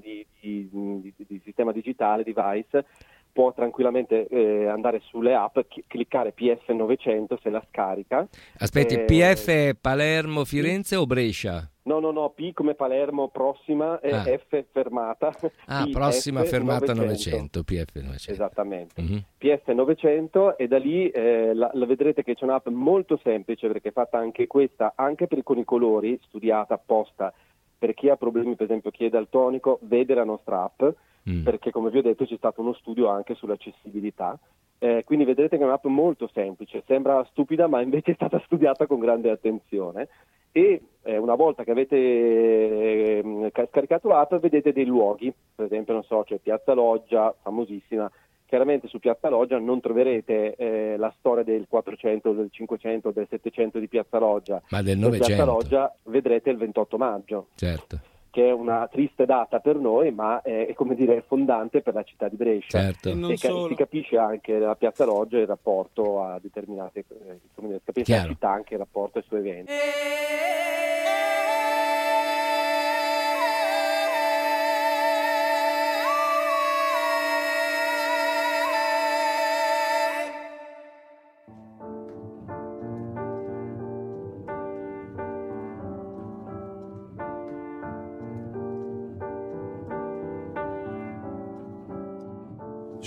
di, 0.00 0.26
di, 0.40 0.68
di, 0.72 1.12
di 1.14 1.40
sistema 1.44 1.72
digitale, 1.72 2.22
device, 2.22 2.86
può 3.30 3.52
tranquillamente 3.52 4.26
eh, 4.26 4.66
andare 4.68 5.02
sulle 5.04 5.34
app, 5.34 5.58
chi- 5.68 5.84
cliccare 5.86 6.32
PF900 6.34 7.38
se 7.42 7.50
la 7.50 7.62
scarica. 7.68 8.26
Aspetti, 8.56 8.94
eh, 8.94 9.04
PF 9.04 9.76
Palermo, 9.78 10.46
Firenze 10.46 10.96
o 10.96 11.04
Brescia? 11.04 11.68
No, 11.86 11.98
no, 11.98 12.12
no, 12.12 12.30
P 12.30 12.52
come 12.54 12.74
Palermo, 12.74 13.28
prossima 13.28 14.00
e 14.00 14.10
ah. 14.10 14.22
F 14.22 14.64
fermata. 14.72 15.34
Ah, 15.66 15.84
PF 15.84 15.92
prossima 15.92 16.42
fermata 16.44 16.94
900, 16.94 17.60
900 17.60 17.62
PF 17.62 17.94
900. 17.94 18.30
Esattamente, 18.30 19.02
mm-hmm. 19.02 19.18
PF 19.36 19.68
900 19.68 20.56
e 20.56 20.66
da 20.66 20.78
lì 20.78 21.10
eh, 21.10 21.52
la, 21.52 21.70
la, 21.74 21.84
vedrete 21.84 22.22
che 22.22 22.34
c'è 22.34 22.44
un'app 22.44 22.68
molto 22.68 23.18
semplice 23.22 23.66
perché 23.68 23.90
è 23.90 23.92
fatta 23.92 24.16
anche 24.16 24.46
questa, 24.46 24.94
anche 24.96 25.26
per, 25.26 25.42
con 25.42 25.58
i 25.58 25.64
colori, 25.64 26.18
studiata 26.26 26.74
apposta 26.74 27.32
per 27.78 27.92
chi 27.92 28.08
ha 28.08 28.16
problemi, 28.16 28.54
per 28.54 28.64
esempio 28.64 28.90
chi 28.90 29.04
è 29.04 29.10
daltonico, 29.10 29.78
vede 29.82 30.14
la 30.14 30.24
nostra 30.24 30.62
app 30.62 30.82
mm. 31.28 31.44
perché 31.44 31.70
come 31.70 31.90
vi 31.90 31.98
ho 31.98 32.02
detto 32.02 32.24
c'è 32.24 32.36
stato 32.36 32.62
uno 32.62 32.72
studio 32.72 33.08
anche 33.08 33.34
sull'accessibilità. 33.34 34.38
Eh, 34.78 35.02
quindi 35.04 35.26
vedrete 35.26 35.58
che 35.58 35.62
è 35.62 35.66
un'app 35.66 35.84
molto 35.84 36.30
semplice, 36.32 36.82
sembra 36.86 37.22
stupida 37.30 37.66
ma 37.66 37.82
invece 37.82 38.12
è 38.12 38.14
stata 38.14 38.40
studiata 38.46 38.86
con 38.86 39.00
grande 39.00 39.30
attenzione 39.30 40.08
e 40.50 40.80
eh, 41.04 41.16
una 41.16 41.34
volta 41.34 41.64
che 41.64 41.70
avete 41.70 41.96
eh, 41.96 43.52
scaricato 43.70 44.08
l'app 44.08 44.34
vedete 44.36 44.72
dei 44.72 44.86
luoghi, 44.86 45.32
per 45.54 45.66
esempio 45.66 45.92
non 45.92 46.02
so, 46.04 46.22
c'è 46.24 46.38
Piazza 46.38 46.72
Loggia, 46.72 47.34
famosissima, 47.42 48.10
chiaramente 48.46 48.88
su 48.88 48.98
Piazza 48.98 49.28
Loggia 49.28 49.58
non 49.58 49.80
troverete 49.80 50.54
eh, 50.56 50.96
la 50.96 51.12
storia 51.18 51.44
del 51.44 51.66
400, 51.68 52.32
del 52.32 52.48
500, 52.50 53.10
del 53.10 53.26
700 53.28 53.78
di 53.78 53.88
Piazza 53.88 54.18
Loggia, 54.18 54.62
ma 54.70 54.82
del 54.82 54.98
900. 54.98 55.26
Piazza 55.26 55.44
Loggia 55.44 55.94
vedrete 56.04 56.50
il 56.50 56.56
28 56.56 56.96
maggio. 56.96 57.46
Certo 57.54 58.00
che 58.34 58.48
è 58.48 58.50
una 58.50 58.88
triste 58.90 59.26
data 59.26 59.60
per 59.60 59.76
noi, 59.76 60.10
ma 60.10 60.42
è, 60.42 60.66
è 60.66 60.72
come 60.72 60.96
dire 60.96 61.22
fondante 61.24 61.82
per 61.82 61.94
la 61.94 62.02
città 62.02 62.26
di 62.26 62.34
Brescia. 62.34 62.80
Certo. 62.80 63.10
E, 63.10 63.12
e 63.12 63.36
ca- 63.36 63.66
si 63.68 63.74
capisce 63.76 64.18
anche 64.18 64.54
nella 64.54 64.74
Piazza 64.74 65.04
Loggia 65.04 65.38
il 65.38 65.46
rapporto 65.46 66.20
a 66.20 66.40
determinate, 66.42 67.04
eh, 67.10 67.38
come 67.54 67.68
dire, 67.68 67.80
capisce 67.84 68.16
la 68.16 68.24
città 68.24 68.50
anche 68.50 68.72
il 68.72 68.80
rapporto 68.80 69.18
ai 69.18 69.24
suoi 69.28 69.38
eventi. 69.38 69.70
Je 69.70 70.93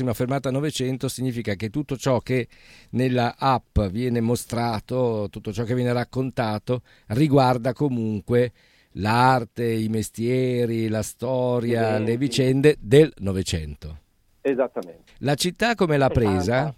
Prossima 0.00 0.14
fermata 0.14 0.50
900 0.50 1.08
significa 1.08 1.54
che 1.54 1.68
tutto 1.68 1.96
ciò 1.96 2.20
che 2.20 2.48
nella 2.90 3.34
app 3.36 3.78
viene 3.90 4.20
mostrato, 4.20 5.28
tutto 5.30 5.52
ciò 5.52 5.64
che 5.64 5.74
viene 5.74 5.92
raccontato 5.92 6.82
riguarda 7.08 7.72
comunque 7.72 8.52
l'arte, 8.92 9.70
i 9.70 9.88
mestieri, 9.88 10.88
la 10.88 11.02
storia, 11.02 11.98
sì, 11.98 12.04
le 12.04 12.16
vicende 12.16 12.76
del 12.80 13.12
Novecento. 13.18 13.98
Esattamente. 14.40 15.12
La 15.18 15.34
città 15.34 15.74
come 15.74 15.98
l'ha 15.98 16.08
presa? 16.08 16.74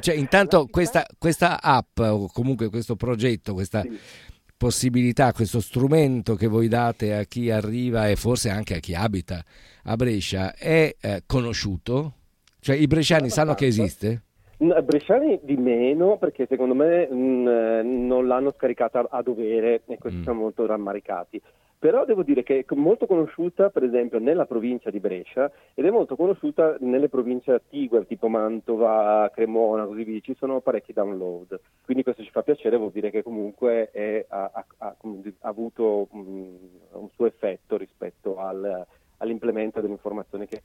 Cioè, 0.00 0.14
intanto 0.14 0.66
questa, 0.66 1.06
questa, 1.18 1.60
app 1.60 1.98
o 1.98 2.28
comunque 2.32 2.68
questo 2.68 2.96
progetto, 2.96 3.52
questa 3.52 3.82
sì. 3.82 3.96
possibilità, 4.56 5.32
questo 5.32 5.60
strumento 5.60 6.34
che 6.34 6.46
voi 6.46 6.68
date 6.68 7.14
a 7.14 7.24
chi 7.24 7.50
arriva 7.50 8.08
e 8.08 8.16
forse 8.16 8.50
anche 8.50 8.76
a 8.76 8.78
chi 8.80 8.94
abita 8.94 9.44
a 9.84 9.96
Brescia 9.96 10.54
è 10.54 10.94
eh, 11.00 11.22
conosciuto? 11.26 12.14
Cioè 12.66 12.74
i 12.74 12.88
bresciani 12.88 13.30
sanno 13.30 13.54
che 13.54 13.66
esiste? 13.66 14.22
Bresciani 14.56 15.38
di 15.44 15.56
meno 15.56 16.18
perché 16.18 16.46
secondo 16.48 16.74
me 16.74 17.06
mh, 17.08 17.14
mm, 17.14 18.06
non 18.08 18.26
l'hanno 18.26 18.52
scaricata 18.56 19.06
a 19.08 19.22
dovere 19.22 19.82
e 19.86 19.98
questi 19.98 20.18
mm. 20.18 20.22
sono 20.24 20.40
molto 20.40 20.66
rammaricati. 20.66 21.40
Però 21.78 22.04
devo 22.04 22.24
dire 22.24 22.42
che 22.42 22.64
è 22.66 22.74
molto 22.74 23.06
conosciuta 23.06 23.70
per 23.70 23.84
esempio 23.84 24.18
nella 24.18 24.46
provincia 24.46 24.90
di 24.90 24.98
Brescia 24.98 25.48
ed 25.74 25.84
è 25.84 25.90
molto 25.90 26.16
conosciuta 26.16 26.74
nelle 26.80 27.08
province 27.08 27.52
attigue 27.52 28.04
tipo 28.04 28.26
Mantova, 28.26 29.30
Cremona, 29.32 29.84
così 29.84 30.02
via, 30.02 30.18
ci 30.18 30.34
sono 30.36 30.58
parecchi 30.58 30.92
download. 30.92 31.60
Quindi 31.84 32.02
questo 32.02 32.24
ci 32.24 32.30
fa 32.32 32.42
piacere, 32.42 32.78
vuol 32.78 32.90
dire 32.90 33.10
che 33.10 33.22
comunque 33.22 33.92
è, 33.92 34.26
ha, 34.28 34.50
ha, 34.52 34.64
ha, 34.78 34.96
avuto 35.42 36.08
mh, 36.10 36.18
mm, 36.18 36.54
un 36.94 37.08
suo 37.14 37.26
effetto 37.26 37.76
rispetto 37.76 38.38
al, 38.38 38.84
all'implemento 39.18 39.80
dell'informazione 39.80 40.46
che, 40.46 40.62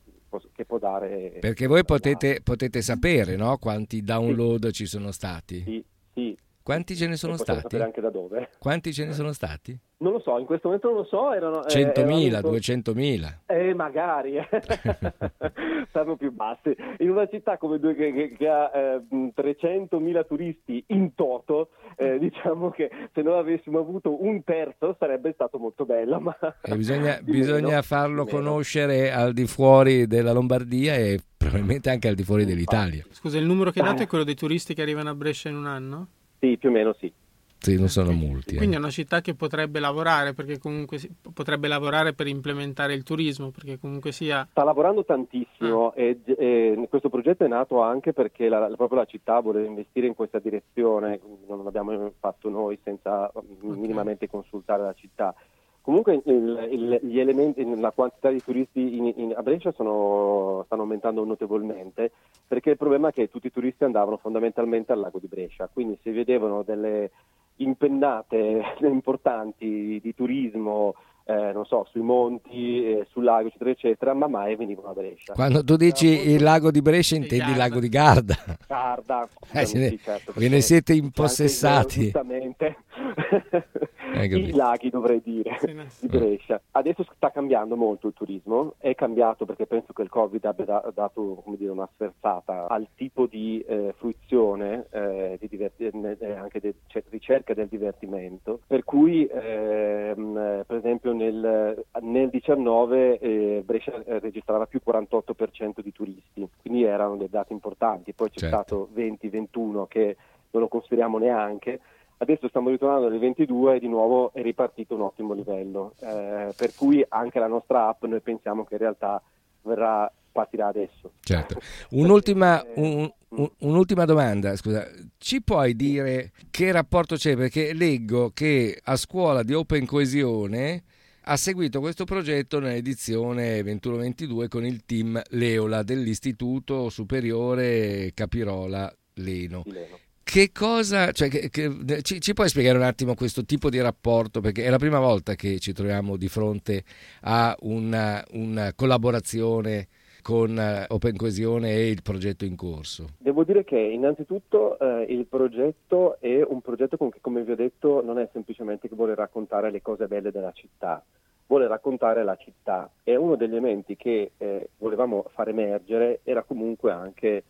che, 0.53 0.65
può 0.65 0.77
dare. 0.77 1.37
Perché 1.39 1.67
voi 1.67 1.83
potete, 1.85 2.41
potete 2.43 2.81
sapere 2.81 3.35
no? 3.35 3.57
quanti 3.57 4.01
download 4.01 4.67
sì. 4.67 4.73
ci 4.73 4.85
sono 4.85 5.11
stati? 5.11 5.63
Sì, 5.63 5.83
sì. 6.13 6.37
Quanti 6.63 6.95
ce 6.95 7.07
ne 7.07 7.15
sono 7.15 7.37
stati? 7.37 7.77
anche 7.77 8.01
da 8.01 8.09
dove. 8.09 8.49
Quanti 8.59 8.93
ce 8.93 9.05
ne 9.05 9.13
sono 9.13 9.33
stati? 9.33 9.77
Non 9.97 10.13
lo 10.13 10.19
so, 10.19 10.37
in 10.39 10.45
questo 10.45 10.67
momento 10.67 10.87
non 10.89 10.97
lo 10.97 11.03
so. 11.03 11.31
Erano, 11.31 11.59
100.000, 11.59 12.37
eh, 12.37 12.41
200.000. 12.41 13.37
Eh, 13.47 13.73
magari. 13.73 14.37
Stanno 15.89 16.15
più 16.15 16.31
bassi. 16.31 16.75
In 16.99 17.11
una 17.11 17.27
città 17.27 17.57
come 17.57 17.79
due, 17.79 17.95
che, 17.95 18.35
che, 18.37 18.47
ha 18.47 18.71
eh, 18.73 19.01
300.000 19.11 20.25
turisti 20.27 20.83
in 20.87 21.13
toto, 21.13 21.69
eh, 21.97 22.17
diciamo 22.17 22.71
che 22.71 22.89
se 23.13 23.21
noi 23.21 23.37
avessimo 23.39 23.79
avuto 23.79 24.23
un 24.23 24.43
terzo 24.43 24.95
sarebbe 24.99 25.33
stato 25.33 25.57
molto 25.57 25.85
bello. 25.85 26.19
Ma 26.19 26.35
bisogna, 26.75 27.19
bisogna 27.23 27.81
farlo 27.81 28.25
conoscere 28.25 29.11
al 29.11 29.33
di 29.33 29.45
fuori 29.45 30.07
della 30.07 30.31
Lombardia 30.31 30.95
e 30.95 31.19
probabilmente 31.37 31.89
anche 31.89 32.07
al 32.07 32.15
di 32.15 32.23
fuori 32.23 32.45
dell'Italia. 32.45 33.03
Scusa, 33.09 33.37
il 33.37 33.45
numero 33.45 33.71
che 33.71 33.81
date 33.81 34.03
è 34.03 34.07
quello 34.07 34.23
dei 34.23 34.35
turisti 34.35 34.73
che 34.73 34.81
arrivano 34.81 35.09
a 35.09 35.15
Brescia 35.15 35.49
in 35.49 35.57
un 35.57 35.67
anno? 35.67 36.07
Sì, 36.41 36.57
più 36.57 36.69
o 36.69 36.71
meno 36.71 36.95
sì. 36.97 37.13
Sì, 37.59 37.77
non 37.77 37.89
sono 37.89 38.11
molti. 38.11 38.55
Quindi 38.55 38.73
eh. 38.73 38.79
è 38.79 38.81
una 38.81 38.89
città 38.89 39.21
che 39.21 39.35
potrebbe 39.35 39.79
lavorare, 39.79 40.33
perché 40.33 40.57
comunque 40.57 40.97
si, 40.97 41.07
potrebbe 41.31 41.67
lavorare 41.67 42.13
per 42.13 42.25
implementare 42.25 42.95
il 42.95 43.03
turismo, 43.03 43.51
perché 43.51 43.77
comunque 43.77 44.11
sia... 44.11 44.47
Sta 44.49 44.63
lavorando 44.63 45.05
tantissimo 45.05 45.89
ah. 45.89 45.93
e, 45.95 46.19
e, 46.25 46.87
questo 46.89 47.09
progetto 47.09 47.43
è 47.43 47.47
nato 47.47 47.79
anche 47.81 48.13
perché 48.13 48.49
la, 48.49 48.71
proprio 48.75 48.97
la 48.97 49.05
città 49.05 49.39
vuole 49.41 49.63
investire 49.63 50.07
in 50.07 50.15
questa 50.15 50.39
direzione, 50.39 51.19
non 51.47 51.63
l'abbiamo 51.63 52.11
fatto 52.19 52.49
noi 52.49 52.79
senza 52.83 53.29
okay. 53.31 53.77
minimamente 53.77 54.27
consultare 54.27 54.81
la 54.81 54.93
città. 54.93 55.35
Comunque 55.81 56.21
il, 56.25 56.67
il, 56.71 56.99
gli 57.03 57.19
elementi, 57.19 57.65
la 57.79 57.91
quantità 57.91 58.29
di 58.29 58.41
turisti 58.43 58.97
in, 58.97 59.13
in, 59.15 59.33
a 59.35 59.41
Brescia 59.41 59.71
sono, 59.71 60.61
stanno 60.65 60.83
aumentando 60.83 61.25
notevolmente 61.25 62.11
perché 62.47 62.71
il 62.71 62.77
problema 62.77 63.09
è 63.09 63.13
che 63.13 63.29
tutti 63.29 63.47
i 63.47 63.51
turisti 63.51 63.83
andavano 63.83 64.17
fondamentalmente 64.17 64.91
al 64.91 64.99
lago 64.99 65.17
di 65.17 65.27
Brescia, 65.27 65.69
quindi 65.71 65.97
si 66.03 66.11
vedevano 66.11 66.61
delle 66.61 67.09
impennate 67.57 68.61
importanti 68.81 69.99
di 70.01 70.15
turismo 70.15 70.93
eh, 71.23 71.51
non 71.53 71.65
so, 71.65 71.87
sui 71.89 72.01
monti, 72.01 72.85
eh, 72.85 73.07
sul 73.09 73.23
lago, 73.23 73.47
eccetera, 73.47 73.69
eccetera, 73.69 74.13
ma 74.13 74.27
mai 74.27 74.55
venivano 74.55 74.89
a 74.89 74.93
Brescia. 74.93 75.33
Quando 75.33 75.63
tu 75.63 75.75
dici 75.75 76.07
il 76.07 76.41
lago 76.41 76.71
di 76.71 76.81
Brescia 76.81 77.15
intendi 77.15 77.51
il 77.51 77.57
lago 77.57 77.79
di 77.79 77.89
Garda. 77.89 78.35
Garda, 78.67 79.27
eh, 79.53 79.65
sì, 79.65 79.77
ne, 79.77 79.97
certo, 79.97 80.33
ve 80.35 80.49
ne 80.49 80.61
siete 80.61 80.93
impossessati. 80.93 82.01
Giustamente. 82.01 82.77
I 84.13 84.51
laghi 84.51 84.89
dovrei 84.89 85.21
dire 85.21 85.57
di 85.99 86.07
Brescia. 86.07 86.61
Adesso 86.71 87.05
sta 87.15 87.31
cambiando 87.31 87.75
molto 87.75 88.07
il 88.07 88.13
turismo, 88.13 88.75
è 88.77 88.93
cambiato 88.95 89.45
perché 89.45 89.65
penso 89.65 89.93
che 89.93 90.01
il 90.01 90.09
Covid 90.09 90.43
abbia 90.45 90.91
dato 90.93 91.43
dire, 91.57 91.71
una 91.71 91.89
sferzata 91.93 92.67
al 92.67 92.87
tipo 92.95 93.25
di 93.25 93.63
eh, 93.67 93.93
fruizione, 93.97 94.87
eh, 94.91 95.37
di 95.39 95.47
diverti- 95.47 95.85
eh, 95.85 96.33
anche 96.33 96.59
di 96.59 96.73
cioè, 96.87 97.03
ricerca 97.09 97.53
del 97.53 97.67
divertimento, 97.67 98.59
per 98.67 98.83
cui 98.83 99.25
ehm, 99.25 100.63
per 100.65 100.77
esempio 100.77 101.13
nel, 101.13 101.83
nel 102.01 102.29
19 102.29 103.19
eh, 103.19 103.61
Brescia 103.65 104.01
registrava 104.05 104.65
più 104.65 104.79
48% 104.85 105.81
di 105.81 105.91
turisti, 105.91 106.47
quindi 106.61 106.83
erano 106.83 107.15
dei 107.17 107.29
dati 107.29 107.53
importanti, 107.53 108.13
poi 108.13 108.29
c'è 108.29 108.49
certo. 108.49 108.55
stato 108.55 108.89
20-21 108.95 109.87
che 109.87 110.17
non 110.51 110.63
lo 110.63 110.67
consideriamo 110.67 111.17
neanche 111.17 111.79
Adesso 112.21 112.49
stiamo 112.49 112.69
ritornando 112.69 113.09
nel 113.09 113.17
22 113.17 113.77
e 113.77 113.79
di 113.79 113.87
nuovo 113.87 114.31
è 114.31 114.43
ripartito 114.43 114.93
un 114.93 115.01
ottimo 115.01 115.33
livello, 115.33 115.95
eh, 116.01 116.53
per 116.55 116.75
cui 116.75 117.03
anche 117.09 117.39
la 117.39 117.47
nostra 117.47 117.87
app 117.87 118.03
noi 118.03 118.21
pensiamo 118.21 118.63
che 118.63 118.75
in 118.75 118.79
realtà 118.79 119.19
verrà 119.63 120.11
partirà 120.31 120.67
adesso. 120.67 121.13
Certo. 121.19 121.59
Un'ultima, 121.97 122.63
un, 122.75 123.11
un, 123.29 123.49
un'ultima, 123.61 124.05
domanda, 124.05 124.55
scusa, 124.55 124.87
ci 125.17 125.41
puoi 125.41 125.75
dire 125.75 126.31
che 126.51 126.71
rapporto 126.71 127.15
c'è? 127.15 127.35
Perché 127.35 127.73
leggo 127.73 128.29
che 128.31 128.79
a 128.83 128.95
scuola 128.97 129.41
di 129.41 129.55
Open 129.55 129.87
Coesione 129.87 130.83
ha 131.23 131.35
seguito 131.37 131.79
questo 131.79 132.05
progetto 132.05 132.59
nell'edizione 132.59 133.61
21-22 133.61 134.47
con 134.47 134.63
il 134.63 134.85
team 134.85 135.19
Leola 135.29 135.81
dell'Istituto 135.81 136.89
Superiore 136.89 138.11
Capirola 138.13 138.93
Leno. 139.15 139.63
Leno. 139.65 140.09
Che 140.31 140.53
cosa, 140.53 141.11
cioè, 141.11 141.27
che, 141.27 141.49
che, 141.49 142.01
ci, 142.03 142.21
ci, 142.21 142.31
puoi 142.31 142.47
spiegare 142.47 142.77
un 142.77 142.85
attimo 142.85 143.15
questo 143.15 143.43
tipo 143.43 143.69
di 143.69 143.81
rapporto? 143.81 144.39
Perché 144.39 144.63
è 144.63 144.69
la 144.69 144.77
prima 144.77 144.97
volta 144.97 145.35
che 145.35 145.59
ci 145.59 145.73
troviamo 145.73 146.15
di 146.15 146.29
fronte 146.29 146.85
a 147.23 147.53
una, 147.63 148.23
una 148.31 148.71
collaborazione 148.73 149.89
con 150.21 150.57
eh, 150.57 150.85
Open 150.87 151.17
Coesione 151.17 151.71
e 151.71 151.89
il 151.89 152.01
progetto 152.01 152.45
in 152.45 152.55
corso? 152.55 153.09
Devo 153.17 153.43
dire 153.43 153.65
che 153.65 153.77
innanzitutto 153.77 154.79
eh, 154.79 155.03
il 155.09 155.25
progetto 155.25 156.17
è 156.21 156.41
un 156.47 156.61
progetto 156.61 156.95
che, 156.95 157.19
come 157.19 157.43
vi 157.43 157.51
ho 157.51 157.55
detto, 157.57 158.01
non 158.01 158.17
è 158.17 158.29
semplicemente 158.31 158.87
che 158.87 158.95
vuole 158.95 159.15
raccontare 159.15 159.69
le 159.69 159.81
cose 159.81 160.07
belle 160.07 160.31
della 160.31 160.53
città, 160.53 161.03
vuole 161.45 161.67
raccontare 161.67 162.23
la 162.23 162.37
città 162.37 162.89
e 163.03 163.17
uno 163.17 163.35
degli 163.35 163.51
elementi 163.51 163.97
che 163.97 164.31
eh, 164.37 164.69
volevamo 164.77 165.25
far 165.33 165.49
emergere 165.49 166.21
era 166.23 166.43
comunque 166.43 166.93
anche 166.93 167.43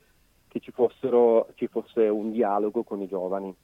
che 0.51 0.59
ci, 0.59 0.71
fossero, 0.71 1.47
ci 1.55 1.67
fosse 1.67 2.09
un 2.09 2.31
dialogo 2.31 2.83
con 2.83 3.01
i 3.01 3.07
giovani. 3.07 3.55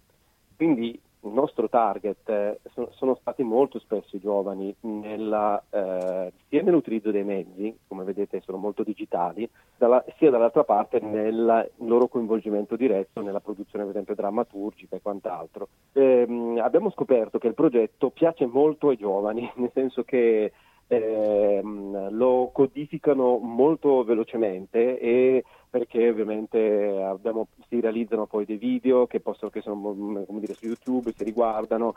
Quindi 0.55 0.97
il 1.21 1.33
nostro 1.33 1.67
target 1.67 2.29
eh, 2.29 2.59
sono, 2.71 2.89
sono, 2.91 3.17
stati 3.19 3.43
molto 3.43 3.77
spesso 3.79 4.15
i 4.15 4.21
giovani 4.21 4.73
nella, 4.81 5.61
eh, 5.69 6.31
sia 6.47 6.63
nell'utilizzo 6.63 7.11
dei 7.11 7.25
mezzi, 7.25 7.77
come 7.87 8.05
vedete 8.05 8.39
sono 8.39 8.57
molto 8.57 8.83
digitali, 8.83 9.49
dalla, 9.75 10.01
sia 10.17 10.29
dall'altra 10.29 10.63
parte 10.63 11.01
nel 11.01 11.69
loro 11.79 12.07
coinvolgimento 12.07 12.77
diretto 12.77 13.21
nella 13.21 13.41
produzione 13.41 13.83
per 13.83 13.93
esempio 13.93 14.15
drammaturgica 14.15 14.95
e 14.95 15.01
quant'altro. 15.01 15.67
Eh, 15.91 16.55
abbiamo 16.61 16.89
scoperto 16.91 17.37
che 17.37 17.47
il 17.47 17.53
progetto 17.53 18.11
piace 18.11 18.45
molto 18.45 18.87
ai 18.87 18.97
giovani, 18.97 19.51
nel 19.57 19.71
senso 19.73 20.03
che 20.03 20.53
ehm, 20.87 22.11
lo 22.11 22.49
codificano 22.53 23.37
molto 23.37 24.03
velocemente 24.03 24.99
e 24.99 25.43
perché 25.69 26.09
ovviamente 26.09 27.01
abbiamo, 27.03 27.47
si 27.67 27.79
realizzano 27.79 28.25
poi 28.25 28.45
dei 28.45 28.57
video 28.57 29.07
che, 29.07 29.19
possono, 29.19 29.51
che 29.51 29.61
sono 29.61 29.79
come 29.81 30.39
dire, 30.39 30.53
su 30.53 30.65
YouTube, 30.65 31.13
si 31.15 31.23
riguardano, 31.23 31.95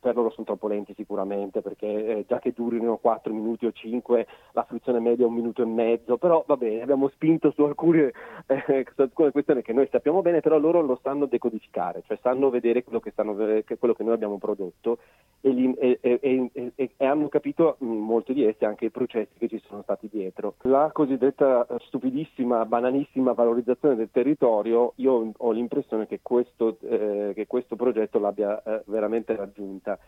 per 0.00 0.14
loro 0.14 0.30
sono 0.30 0.46
troppo 0.46 0.68
lenti 0.68 0.94
sicuramente 0.94 1.60
perché 1.60 1.86
eh, 1.86 2.24
già 2.26 2.38
che 2.38 2.52
durino 2.54 2.96
4 2.96 3.32
minuti 3.32 3.66
o 3.66 3.72
5 3.72 4.26
la 4.52 4.64
fruizione 4.64 5.00
media 5.00 5.24
è 5.24 5.28
un 5.28 5.34
minuto 5.34 5.62
e 5.62 5.66
mezzo 5.66 6.16
però 6.16 6.44
va 6.46 6.56
bene 6.56 6.82
abbiamo 6.82 7.08
spinto 7.08 7.50
su 7.50 7.62
alcune, 7.62 8.12
eh, 8.46 8.86
su 8.94 9.00
alcune, 9.02 9.30
questioni 9.30 9.62
che 9.62 9.72
noi 9.72 9.88
sappiamo 9.90 10.22
bene 10.22 10.40
però 10.40 10.58
loro 10.58 10.80
lo 10.80 10.98
sanno 11.02 11.26
decodificare 11.26 12.02
cioè 12.06 12.18
sanno 12.22 12.50
vedere 12.50 12.84
quello 12.84 13.00
che, 13.00 13.10
stanno, 13.10 13.34
quello 13.34 13.94
che 13.94 14.02
noi 14.04 14.14
abbiamo 14.14 14.38
prodotto 14.38 14.98
e, 15.40 15.52
gli, 15.52 15.72
e, 15.78 15.98
e, 16.00 16.72
e, 16.74 16.90
hanno 16.98 17.28
capito 17.28 17.76
mh, 17.78 17.86
molti 17.86 18.34
di 18.34 18.44
essi 18.44 18.64
anche 18.64 18.86
i 18.86 18.90
processi 18.90 19.38
che 19.38 19.48
ci 19.48 19.62
sono 19.66 19.82
stati 19.82 20.08
dietro. 20.10 20.54
La 20.62 20.90
cosiddetta 20.92 21.66
stupidissima 21.86 22.64
banalissima 22.64 23.32
valorizzazione 23.32 23.94
del 23.94 24.10
territorio 24.10 24.92
io 24.96 25.32
ho 25.36 25.50
l'impressione 25.52 26.06
che 26.06 26.20
questo, 26.22 26.78
eh, 26.80 27.32
che 27.34 27.46
questo 27.46 27.76
progetto 27.76 28.18
l'abbia 28.18 28.60
eh, 28.62 28.82
veramente 28.86 29.36
raggiunta 29.36 29.87
vita 29.88 29.98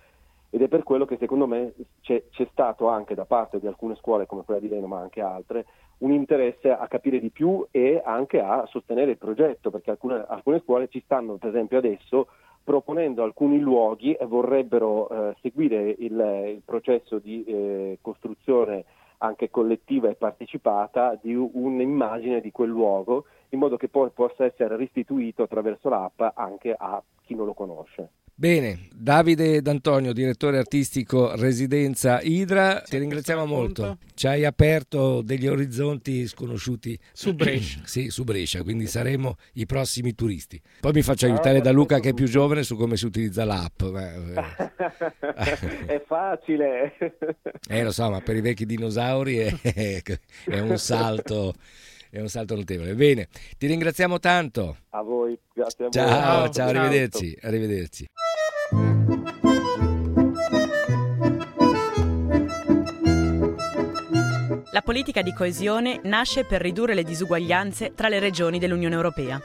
ed 0.53 0.63
è 0.63 0.69
per 0.69 0.83
quello 0.83 1.05
che 1.05 1.17
secondo 1.19 1.47
me 1.47 1.75
c'è, 2.01 2.25
c'è, 2.31 2.49
stato 2.51 2.89
anche 2.89 3.15
da 3.15 3.25
parte 3.25 3.61
di 3.61 3.69
alcune 3.69 3.95
scuole 3.95 4.27
come 4.27 4.43
quella 4.43 4.59
di 4.59 4.69
Leno 4.69 4.89
ma 4.89 4.99
anche 4.99 5.21
altre 5.21 5.65
un 5.99 6.13
interesse 6.13 6.73
a 6.73 6.89
capire 6.89 7.21
di 7.21 7.31
più 7.31 7.65
e 7.71 8.03
anche 8.05 8.41
a 8.41 8.67
sostenere 8.67 9.13
il 9.13 9.19
progetto 9.19 9.71
perché 9.71 9.91
alcune, 9.91 10.25
alcune 10.27 10.61
scuole 10.61 10.89
ci 10.89 11.01
stanno 11.05 11.37
per 11.37 11.51
esempio 11.51 11.79
adesso 11.79 12.27
proponendo 12.65 13.23
alcuni 13.23 13.61
luoghi 13.61 14.13
e 14.15 14.27
vorrebbero 14.27 15.09
eh, 15.09 15.37
seguire 15.41 15.95
il, 15.99 16.53
il, 16.57 16.63
processo 16.65 17.19
di 17.19 17.45
eh, 17.45 17.99
costruzione 18.03 18.85
anche 19.19 19.51
collettiva 19.51 20.09
e 20.09 20.15
partecipata 20.15 21.17
di 21.21 21.35
un'immagine 21.35 22.41
di 22.41 22.51
quel 22.51 22.71
luogo 22.71 23.27
in 23.51 23.61
modo 23.61 23.77
che 23.77 23.89
poi 23.89 24.11
possa 24.11 24.45
essere 24.45 24.77
restituito 24.77 25.45
attraverso 25.45 25.89
l'app 25.89 26.21
anche 26.35 26.75
a 26.77 27.01
chi 27.23 27.35
non 27.35 27.47
lo 27.47 27.55
conosce. 27.55 28.11
Bene, 28.41 28.89
Davide 28.95 29.61
D'Antonio, 29.61 30.15
direttore 30.15 30.57
artistico 30.57 31.37
Residenza 31.37 32.23
Idra, 32.23 32.81
ti 32.81 32.97
ringraziamo 32.97 33.45
molto. 33.45 33.99
Ci 34.15 34.29
hai 34.29 34.47
aperto 34.47 35.21
degli 35.21 35.47
orizzonti 35.47 36.27
sconosciuti 36.27 36.99
su 37.13 37.35
Brescia. 37.35 37.81
sì, 37.85 38.09
su 38.09 38.25
Brescia, 38.25 38.63
quindi 38.63 38.87
saremo 38.87 39.37
i 39.57 39.67
prossimi 39.67 40.15
turisti. 40.15 40.59
Poi 40.81 40.93
mi 40.93 41.03
faccio 41.03 41.27
aiutare 41.27 41.59
ah, 41.59 41.61
da 41.61 41.71
Luca 41.71 42.01
che 42.01 42.09
è 42.09 42.15
più 42.15 42.29
giovane 42.29 42.63
su 42.63 42.77
come 42.77 42.97
si 42.97 43.05
utilizza 43.05 43.45
l'app. 43.45 43.83
Eh. 45.31 45.85
è 45.85 46.03
facile. 46.07 46.97
Eh 47.69 47.83
lo 47.83 47.93
so, 47.93 48.09
ma 48.09 48.23
per 48.23 48.37
i 48.37 48.41
vecchi 48.41 48.65
dinosauri 48.65 49.37
è, 49.61 50.03
è 50.47 50.61
un 50.61 50.79
salto 50.79 51.53
è 52.11 52.21
un 52.21 52.29
salto 52.29 52.57
notevole. 52.57 52.95
Bene, 52.95 53.29
ti 53.57 53.67
ringraziamo 53.67 54.19
tanto. 54.19 54.79
A 54.91 55.03
voi, 55.03 55.39
grazie 55.53 55.85
a 55.85 55.89
voi. 55.89 55.93
Ciao, 55.93 56.49
ciao, 56.49 56.69
arrivederci. 56.69 57.39
arrivederci. 57.43 58.07
La 64.73 64.83
politica 64.83 65.21
di 65.21 65.33
coesione 65.33 66.01
nasce 66.05 66.45
per 66.45 66.61
ridurre 66.61 66.95
le 66.95 67.03
disuguaglianze 67.03 67.93
tra 67.93 68.09
le 68.09 68.21
regioni 68.21 68.61
dell'Unione 68.61 68.95
Europea. 68.95 69.41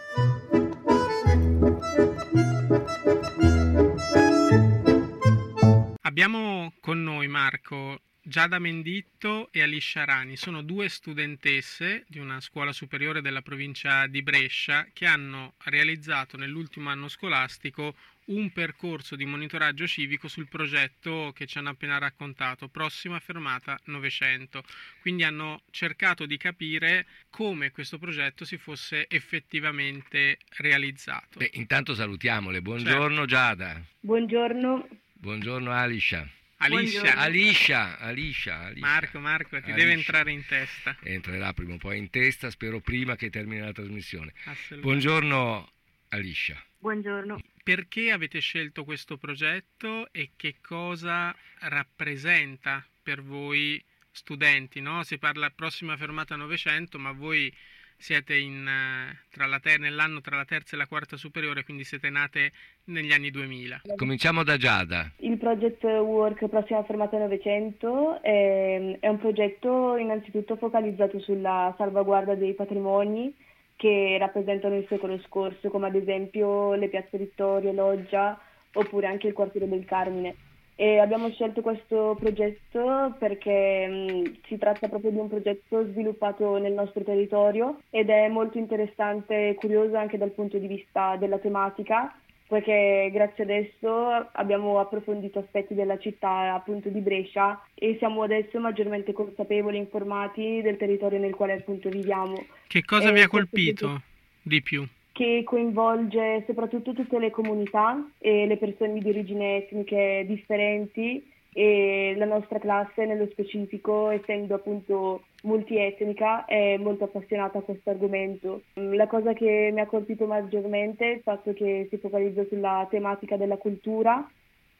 Abbiamo 6.01 6.73
con 6.79 7.01
noi 7.01 7.27
Marco 7.27 8.01
Giada 8.21 8.59
Menditto 8.59 9.49
e 9.51 9.63
Alicia 9.63 10.05
Rani 10.05 10.37
sono 10.37 10.61
due 10.61 10.89
studentesse 10.89 12.05
di 12.07 12.19
una 12.19 12.39
scuola 12.39 12.71
superiore 12.71 13.21
della 13.21 13.41
provincia 13.41 14.05
di 14.05 14.21
Brescia 14.21 14.87
che 14.93 15.05
hanno 15.05 15.53
realizzato 15.65 16.37
nell'ultimo 16.37 16.89
anno 16.89 17.07
scolastico 17.07 17.95
un 18.25 18.51
percorso 18.51 19.15
di 19.15 19.25
monitoraggio 19.25 19.85
civico 19.85 20.27
sul 20.27 20.47
progetto 20.47 21.31
che 21.35 21.45
ci 21.45 21.57
hanno 21.57 21.69
appena 21.69 21.97
raccontato, 21.97 22.69
prossima 22.69 23.19
fermata 23.19 23.79
Novecento. 23.85 24.63
Quindi 25.01 25.23
hanno 25.23 25.61
cercato 25.69 26.25
di 26.25 26.37
capire 26.37 27.05
come 27.29 27.71
questo 27.71 27.97
progetto 27.97 28.45
si 28.45 28.57
fosse 28.57 29.07
effettivamente 29.09 30.39
realizzato. 30.57 31.39
Beh, 31.39 31.51
intanto 31.53 31.93
salutiamole. 31.93 32.61
Buongiorno 32.61 33.07
certo. 33.07 33.25
Giada. 33.25 33.83
Buongiorno. 33.99 34.87
Buongiorno 35.13 35.71
Alicia. 35.71 36.27
Alicia. 36.57 37.15
Alicia, 37.15 37.97
Alicia, 37.99 38.59
Alicia. 38.61 38.85
Marco, 38.85 39.19
Marco, 39.19 39.49
ti 39.49 39.55
Alicia. 39.55 39.75
deve 39.75 39.91
entrare 39.91 40.31
in 40.31 40.45
testa. 40.45 40.97
Entrerà 41.03 41.53
prima 41.53 41.73
o 41.73 41.77
poi 41.77 41.97
in 41.97 42.09
testa, 42.09 42.49
spero 42.49 42.79
prima 42.79 43.15
che 43.15 43.29
termini 43.29 43.61
la 43.61 43.73
trasmissione. 43.73 44.33
Buongiorno 44.79 45.69
Alicia. 46.09 46.63
Buongiorno. 46.85 47.39
Perché 47.63 48.11
avete 48.11 48.37
scelto 48.37 48.83
questo 48.83 49.17
progetto 49.17 50.07
e 50.11 50.33
che 50.35 50.57
cosa 50.61 51.35
rappresenta 51.61 52.85
per 53.01 53.23
voi 53.23 53.83
studenti? 54.11 54.81
No? 54.81 55.01
Si 55.01 55.17
parla 55.17 55.49
prossima 55.49 55.97
fermata 55.97 56.35
Novecento, 56.35 56.99
ma 56.99 57.11
voi 57.11 57.51
siete 57.97 58.35
in, 58.35 58.67
eh, 58.67 59.17
tra 59.31 59.47
la 59.47 59.59
ter- 59.59 59.79
nell'anno 59.79 60.21
tra 60.21 60.35
la 60.35 60.45
terza 60.45 60.75
e 60.75 60.77
la 60.77 60.85
quarta 60.85 61.17
superiore, 61.17 61.63
quindi 61.63 61.83
siete 61.83 62.11
nate 62.11 62.51
negli 62.83 63.13
anni 63.13 63.31
2000. 63.31 63.81
Cominciamo 63.95 64.43
da 64.43 64.55
Giada. 64.55 65.11
Il 65.21 65.39
Project 65.39 65.85
Work 65.85 66.47
Prossima 66.49 66.83
Fermata 66.83 67.17
900 67.17 68.21
è, 68.21 68.99
è 68.99 69.07
un 69.07 69.17
progetto 69.17 69.95
innanzitutto 69.95 70.55
focalizzato 70.55 71.19
sulla 71.19 71.73
salvaguardia 71.79 72.35
dei 72.35 72.53
patrimoni 72.53 73.33
che 73.75 74.17
rappresentano 74.19 74.75
il 74.75 74.85
secolo 74.87 75.19
scorso, 75.25 75.69
come 75.69 75.87
ad 75.87 75.95
esempio 75.95 76.73
le 76.73 76.87
piazze 76.87 77.17
Vittorio, 77.17 77.71
Loggia 77.71 78.39
oppure 78.73 79.07
anche 79.07 79.27
il 79.27 79.33
quartiere 79.33 79.67
del 79.67 79.85
Carmine. 79.85 80.35
E 80.77 80.99
abbiamo 80.99 81.29
scelto 81.29 81.61
questo 81.61 82.17
progetto 82.19 83.15
perché 83.17 83.87
mh, 83.87 84.39
si 84.47 84.57
tratta 84.57 84.89
proprio 84.89 85.11
di 85.11 85.17
un 85.17 85.29
progetto 85.29 85.85
sviluppato 85.85 86.57
nel 86.57 86.73
nostro 86.73 87.01
territorio 87.01 87.79
ed 87.89 88.09
è 88.09 88.27
molto 88.27 88.57
interessante 88.57 89.49
e 89.49 89.55
curioso 89.55 89.95
anche 89.95 90.17
dal 90.17 90.31
punto 90.31 90.57
di 90.57 90.67
vista 90.67 91.15
della 91.15 91.37
tematica 91.37 92.13
poiché 92.47 93.09
grazie 93.11 93.43
adesso 93.43 94.29
abbiamo 94.33 94.79
approfondito 94.79 95.39
aspetti 95.39 95.73
della 95.73 95.97
città 95.97 96.53
appunto 96.53 96.89
di 96.89 96.99
Brescia 96.99 97.61
e 97.73 97.95
siamo 97.97 98.23
adesso 98.23 98.59
maggiormente 98.59 99.13
consapevoli 99.13 99.77
e 99.77 99.81
informati 99.81 100.61
del 100.61 100.77
territorio 100.77 101.19
nel 101.19 101.35
quale 101.35 101.53
appunto 101.53 101.89
viviamo. 101.89 102.45
Che 102.67 102.83
cosa 102.83 103.09
e 103.09 103.13
vi 103.13 103.21
ha 103.21 103.27
colpito 103.27 104.01
di 104.41 104.61
più? 104.61 104.87
che 105.15 105.43
coinvolge 105.45 106.43
soprattutto 106.45 106.91
tutte 106.91 107.17
le 107.19 107.29
comunità 107.29 108.05
e 108.17 108.45
le 108.45 108.57
persone 108.57 108.99
di 108.99 109.07
origine 109.07 109.55
etniche 109.55 110.25
differenti 110.27 111.25
e 111.57 112.15
la 112.17 112.25
nostra 112.25 112.59
classe 112.59 113.05
nello 113.05 113.29
specifico, 113.31 114.09
essendo 114.09 114.55
appunto 114.55 115.23
multietnica, 115.43 116.43
è 116.43 116.75
molto 116.75 117.05
appassionata 117.05 117.59
a 117.59 117.61
questo 117.61 117.91
argomento. 117.91 118.63
La 118.73 119.07
cosa 119.07 119.31
che 119.31 119.69
mi 119.71 119.79
ha 119.79 119.85
colpito 119.85 120.25
maggiormente 120.25 121.05
è 121.05 121.15
il 121.15 121.21
fatto 121.21 121.53
che 121.53 121.87
si 121.89 121.97
focalizza 121.97 122.43
sulla 122.49 122.85
tematica 122.89 123.37
della 123.37 123.55
cultura 123.55 124.29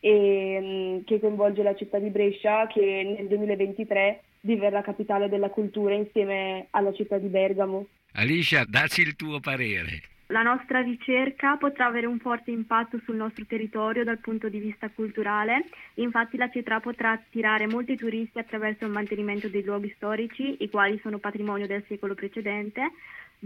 e 0.02 0.60
mm, 0.62 1.06
che 1.06 1.22
coinvolge 1.22 1.64
la 1.64 1.76
città 1.76 1.98
di 1.98 2.10
Brescia 2.10 2.68
che 2.68 3.16
nel 3.18 3.28
2023 3.28 4.24
diverrà 4.42 4.82
capitale 4.82 5.30
della 5.30 5.50
cultura 5.52 5.94
insieme 5.94 6.68
alla 6.72 6.92
città 6.92 7.18
di 7.18 7.28
Bergamo. 7.28 7.88
Alicia, 8.16 8.66
dacci 8.68 9.00
il 9.00 9.16
tuo 9.16 9.40
parere. 9.40 10.15
La 10.30 10.42
nostra 10.42 10.82
ricerca 10.82 11.56
potrà 11.58 11.86
avere 11.86 12.08
un 12.08 12.18
forte 12.18 12.50
impatto 12.50 13.00
sul 13.04 13.16
nostro 13.16 13.46
territorio 13.46 14.04
dal 14.04 14.18
punto 14.18 14.50
di 14.50 14.58
vista 14.58 14.90
culturale, 14.90 15.66
infatti 15.96 16.36
la 16.36 16.50
città 16.50 16.80
potrà 16.80 17.12
attirare 17.12 17.68
molti 17.68 17.96
turisti 17.96 18.40
attraverso 18.40 18.86
il 18.86 18.92
mantenimento 18.92 19.50
dei 19.50 19.64
luoghi 19.64 19.94
storici, 19.96 20.64
i 20.64 20.70
quali 20.72 21.00
sono 21.04 21.20
patrimonio 21.20 21.68
del 21.68 21.86
secolo 21.88 22.16
precedente, 22.16 22.92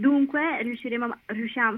Dunque 0.00 0.62
riusciamo, 0.62 1.14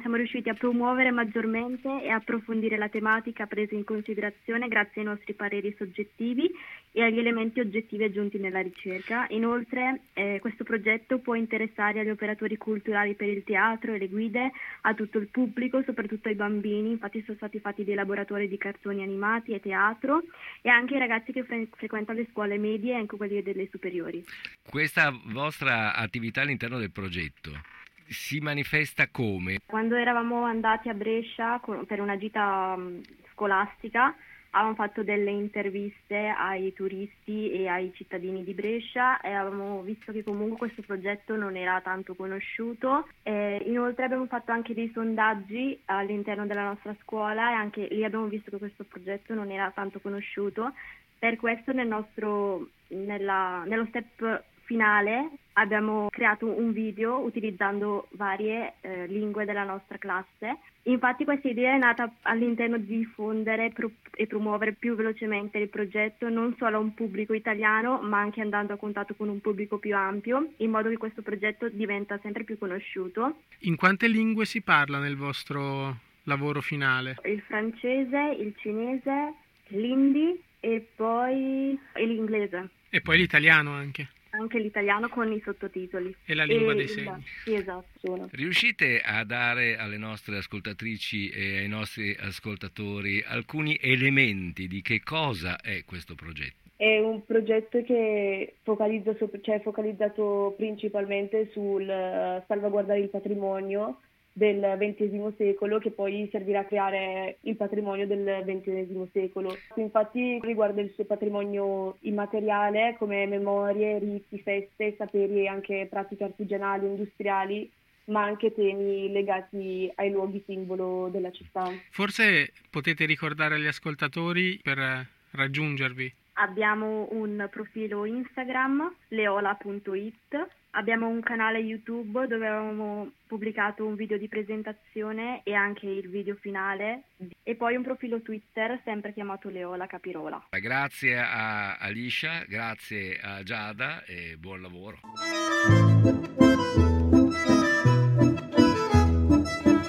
siamo 0.01 0.15
riusciti 0.15 0.49
a 0.49 0.55
promuovere 0.55 1.11
maggiormente 1.11 2.05
e 2.05 2.09
approfondire 2.09 2.77
la 2.77 2.89
tematica 2.89 3.47
presa 3.47 3.75
in 3.75 3.83
considerazione 3.83 4.69
grazie 4.69 5.01
ai 5.01 5.09
nostri 5.09 5.33
pareri 5.33 5.75
soggettivi 5.77 6.49
e 6.93 7.03
agli 7.03 7.19
elementi 7.19 7.59
oggettivi 7.59 8.05
aggiunti 8.05 8.39
nella 8.39 8.61
ricerca. 8.61 9.27
Inoltre 9.31 10.03
eh, 10.13 10.39
questo 10.41 10.63
progetto 10.63 11.19
può 11.19 11.35
interessare 11.35 11.99
agli 11.99 12.11
operatori 12.11 12.57
culturali 12.57 13.15
per 13.15 13.27
il 13.27 13.43
teatro 13.43 13.93
e 13.93 13.99
le 13.99 14.07
guide, 14.07 14.53
a 14.83 14.95
tutto 14.95 15.19
il 15.19 15.27
pubblico, 15.27 15.83
soprattutto 15.83 16.29
ai 16.29 16.37
bambini, 16.37 16.93
infatti 16.93 17.25
sono 17.25 17.37
stati 17.39 17.59
fatti 17.59 17.83
dei 17.83 17.97
laboratori 17.97 18.47
di 18.47 18.57
cartoni 18.57 19.03
animati 19.03 19.51
e 19.51 19.59
teatro 19.59 20.23
e 20.61 20.69
anche 20.69 20.95
ai 20.95 21.01
ragazzi 21.01 21.33
che 21.33 21.43
fre- 21.43 21.67
frequentano 21.73 22.21
le 22.21 22.29
scuole 22.31 22.57
medie 22.57 22.93
e 22.93 22.99
anche 22.99 23.17
quelli 23.17 23.43
delle 23.43 23.67
superiori. 23.69 24.25
Questa 24.71 25.13
vostra 25.33 25.97
attività 25.97 26.43
all'interno 26.43 26.79
del 26.79 26.93
progetto 26.93 27.81
si 28.13 28.39
manifesta 28.39 29.09
come? 29.11 29.59
Quando 29.67 29.97
eravamo 29.97 30.45
andati 30.45 30.89
a 30.89 30.95
Brescia 30.95 31.61
per 31.87 32.01
una 32.01 32.17
gita 32.17 32.77
mm, 32.77 33.01
scolastica 33.33 34.15
avevamo 34.53 34.75
fatto 34.75 35.03
delle 35.03 35.31
interviste 35.31 36.29
ai 36.29 36.73
turisti 36.73 37.51
e 37.51 37.69
ai 37.69 37.93
cittadini 37.95 38.45
di 38.45 38.53
Brescia 38.53 39.21
e 39.21 39.33
avevamo 39.33 39.83
visto 39.83 40.13
che 40.13 40.23
comunque 40.23 40.57
questo 40.59 40.83
progetto 40.83 41.37
non 41.37 41.57
era 41.57 41.81
tanto 41.81 42.15
conosciuto. 42.15 43.09
E 43.23 43.63
inoltre 43.67 44.05
abbiamo 44.05 44.27
fatto 44.27 44.53
anche 44.53 44.75
dei 44.75 44.91
sondaggi 44.93 45.81
all'interno 45.87 46.47
della 46.47 46.65
nostra 46.65 46.95
scuola 47.03 47.51
e 47.51 47.55
anche 47.55 47.89
lì 47.91 48.05
abbiamo 48.05 48.27
visto 48.27 48.51
che 48.51 48.59
questo 48.59 48.85
progetto 48.85 49.35
non 49.35 49.51
era 49.51 49.71
tanto 49.71 50.01
conosciuto. 50.01 50.73
Per 51.19 51.37
questo 51.37 51.73
nel 51.73 51.87
nostro, 51.87 52.69
nella, 52.89 53.63
nello 53.65 53.87
step 53.87 54.45
finale 54.65 55.31
abbiamo 55.55 56.09
creato 56.11 56.47
un 56.47 56.73
video 56.73 57.19
utilizzando 57.19 58.09
varie 58.13 58.75
eh, 58.81 59.07
lingue 59.07 59.45
della 59.45 59.65
nostra 59.65 59.99
classe. 59.99 60.59
Infatti 60.85 61.25
questa 61.25 61.49
idea 61.49 61.75
è 61.75 61.79
nata 61.79 62.13
all'interno 62.23 62.79
di 62.79 62.99
diffondere 62.99 63.71
pro- 63.71 63.91
e 64.15 64.27
promuovere 64.27 64.73
più 64.73 64.95
velocemente 64.95 65.59
il 65.59 65.69
progetto 65.69 66.29
non 66.29 66.55
solo 66.59 66.77
a 66.77 66.81
un 66.81 66.95
pubblico 66.95 67.35
italiano 67.35 68.01
ma 68.03 68.19
anche 68.19 68.41
andando 68.41 68.73
a 68.73 68.77
contatto 68.77 69.15
con 69.15 69.29
un 69.29 69.41
pubblico 69.41 69.79
più 69.79 69.95
ampio 69.95 70.53
in 70.57 70.71
modo 70.71 70.89
che 70.89 70.97
questo 70.97 71.23
progetto 71.23 71.69
diventa 71.69 72.19
sempre 72.23 72.45
più 72.45 72.59
conosciuto. 72.59 73.43
In 73.61 73.77
quante 73.77 74.09
lingue 74.09 74.45
si 74.45 74.63
parla 74.63 74.99
nel 74.99 75.17
vostro 75.17 75.97
lavoro 76.25 76.61
finale? 76.61 77.17
Il 77.25 77.43
francese, 77.43 78.37
il 78.39 78.55
cinese, 78.59 79.35
l'indi 79.69 80.41
e 80.61 80.87
poi 80.95 81.79
l'inglese. 81.95 82.71
E 82.91 83.01
poi 83.01 83.19
l'italiano 83.19 83.73
anche 83.73 84.09
anche 84.33 84.59
l'italiano 84.59 85.09
con 85.09 85.31
i 85.33 85.41
sottotitoli. 85.41 86.15
E 86.25 86.35
la 86.35 86.45
lingua 86.45 86.73
e, 86.73 86.77
dei 86.77 86.89
segni. 86.89 87.25
Sì, 87.45 87.55
esatto. 87.55 87.87
Sono. 87.99 88.29
Riuscite 88.33 89.01
a 89.01 89.25
dare 89.25 89.77
alle 89.77 89.99
nostre 89.99 90.39
ascoltatrici 90.39 91.31
e 91.31 91.59
ai 91.59 91.69
nostri 91.69 92.17
ascoltatori 92.19 93.23
alcuni 93.27 93.79
elementi 93.81 94.69
di 94.69 94.83
che 94.83 95.03
cosa 95.03 95.61
è 95.61 95.85
questo 95.85 96.15
progetto? 96.15 96.71
È 96.77 96.99
un 96.99 97.25
progetto 97.25 97.83
che 97.83 98.55
focalizza, 98.63 99.15
cioè 99.41 99.61
focalizzato 99.61 100.55
principalmente 100.57 101.51
sul 101.53 101.83
uh, 101.83 102.43
salvaguardare 102.47 103.01
il 103.01 103.09
patrimonio 103.09 104.01
del 104.33 104.77
XX 104.79 105.37
secolo 105.37 105.79
che 105.79 105.91
poi 105.91 106.29
servirà 106.31 106.61
a 106.61 106.65
creare 106.65 107.37
il 107.43 107.57
patrimonio 107.57 108.07
del 108.07 108.43
XXI 108.47 109.09
secolo. 109.13 109.57
Infatti 109.77 110.41
riguarda 110.43 110.81
il 110.81 110.93
suo 110.95 111.05
patrimonio 111.05 111.97
immateriale 112.01 112.97
come 112.99 113.27
memorie, 113.27 113.99
riti, 113.99 114.41
feste, 114.41 114.95
saperi 114.97 115.43
e 115.43 115.49
anche 115.49 115.87
pratiche 115.89 116.25
artigianali, 116.25 116.87
industriali 116.87 117.71
ma 118.05 118.25
anche 118.25 118.53
temi 118.53 119.13
legati 119.13 119.91
ai 119.95 120.11
luoghi 120.11 120.43
simbolo 120.45 121.09
della 121.11 121.31
città. 121.31 121.71
Forse 121.91 122.53
potete 122.69 123.05
ricordare 123.05 123.55
agli 123.55 123.67
ascoltatori 123.67 124.59
per 124.61 125.07
raggiungervi. 125.31 126.13
Abbiamo 126.35 127.09
un 127.13 127.47
profilo 127.51 128.05
Instagram, 128.05 128.93
leola.it 129.09 130.49
Abbiamo 130.75 131.07
un 131.07 131.21
canale 131.21 131.59
YouTube 131.59 132.27
dove 132.27 132.47
avevamo 132.47 133.11
pubblicato 133.27 133.85
un 133.85 133.95
video 133.95 134.17
di 134.17 134.27
presentazione 134.27 135.43
e 135.45 135.53
anche 135.53 135.87
il 135.87 136.09
video 136.09 136.35
finale 136.37 137.03
e 137.43 137.55
poi 137.57 137.77
un 137.77 137.83
profilo 137.83 138.23
Twitter 138.23 138.81
sempre 138.83 139.13
chiamato 139.13 139.51
Leola 139.51 139.87
Capirola. 139.87 140.47
Grazie 140.49 141.19
a 141.19 141.77
Alicia, 141.77 142.45
grazie 142.49 143.19
a 143.21 143.43
Giada 143.43 144.03
e 144.05 144.39
buon 144.39 144.63
lavoro. 144.63 145.01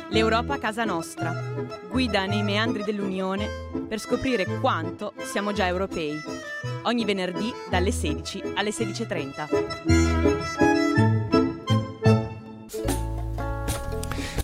L'Europa 0.09 0.59
casa 0.59 0.83
nostra. 0.83 1.31
Guida 1.89 2.25
nei 2.25 2.43
meandri 2.43 2.83
dell'Unione 2.83 3.47
per 3.87 3.99
scoprire 3.99 4.59
quanto 4.59 5.13
siamo 5.19 5.53
già 5.53 5.65
europei. 5.65 6.11
Ogni 6.83 7.05
venerdì 7.05 7.49
dalle 7.69 7.91
16 7.91 8.41
alle 8.55 8.71
16.30. 8.71 10.02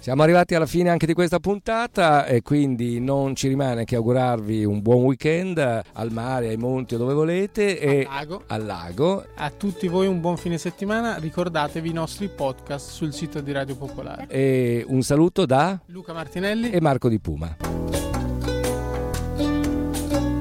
Siamo 0.10 0.24
arrivati 0.24 0.56
alla 0.56 0.65
fine 0.65 0.89
anche 0.89 1.06
di 1.06 1.13
questa 1.13 1.39
puntata 1.39 2.26
e 2.26 2.41
quindi 2.41 3.00
non 3.00 3.36
ci 3.36 3.48
rimane 3.48 3.86
che 3.86 3.95
augurarvi 3.95 4.65
un 4.65 4.82
buon 4.82 5.04
weekend 5.04 5.60
al 5.60 6.12
mare, 6.12 6.48
ai 6.48 6.58
monti 6.58 6.95
o 6.95 6.98
dove 6.98 7.13
volete 7.13 7.78
e 7.80 8.08
al 8.10 8.26
lago. 8.26 8.43
al 8.48 8.65
lago. 8.65 9.26
A 9.36 9.52
tutti 9.52 9.88
voi 9.88 10.08
un 10.08 10.19
buon 10.19 10.38
fine 10.38 10.58
settimana, 10.58 11.17
ricordatevi 11.17 11.89
i 11.89 11.93
nostri 11.93 12.28
podcast 12.28 12.89
sul 12.89 13.13
sito 13.13 13.39
di 13.41 13.52
Radio 13.52 13.76
Popolare. 13.76 14.26
E 14.30 14.84
un 14.88 15.04
saluto 15.04 15.45
da 15.45 15.80
Luca 15.86 16.12
Martinelli 16.12 16.72
e 16.72 16.82
Marco 16.82 17.08
Di 17.08 17.19
Puma. 17.19 17.58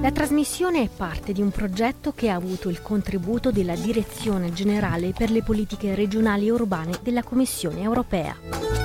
La 0.00 0.12
trasmissione 0.12 0.84
è 0.84 0.88
parte 0.88 1.34
di 1.34 1.42
un 1.42 1.50
progetto 1.50 2.14
che 2.14 2.30
ha 2.30 2.34
avuto 2.36 2.70
il 2.70 2.80
contributo 2.80 3.50
della 3.50 3.76
Direzione 3.76 4.50
Generale 4.50 5.12
per 5.14 5.30
le 5.30 5.42
Politiche 5.42 5.94
Regionali 5.94 6.46
e 6.46 6.52
Urbane 6.52 6.92
della 7.02 7.22
Commissione 7.22 7.82
Europea. 7.82 8.77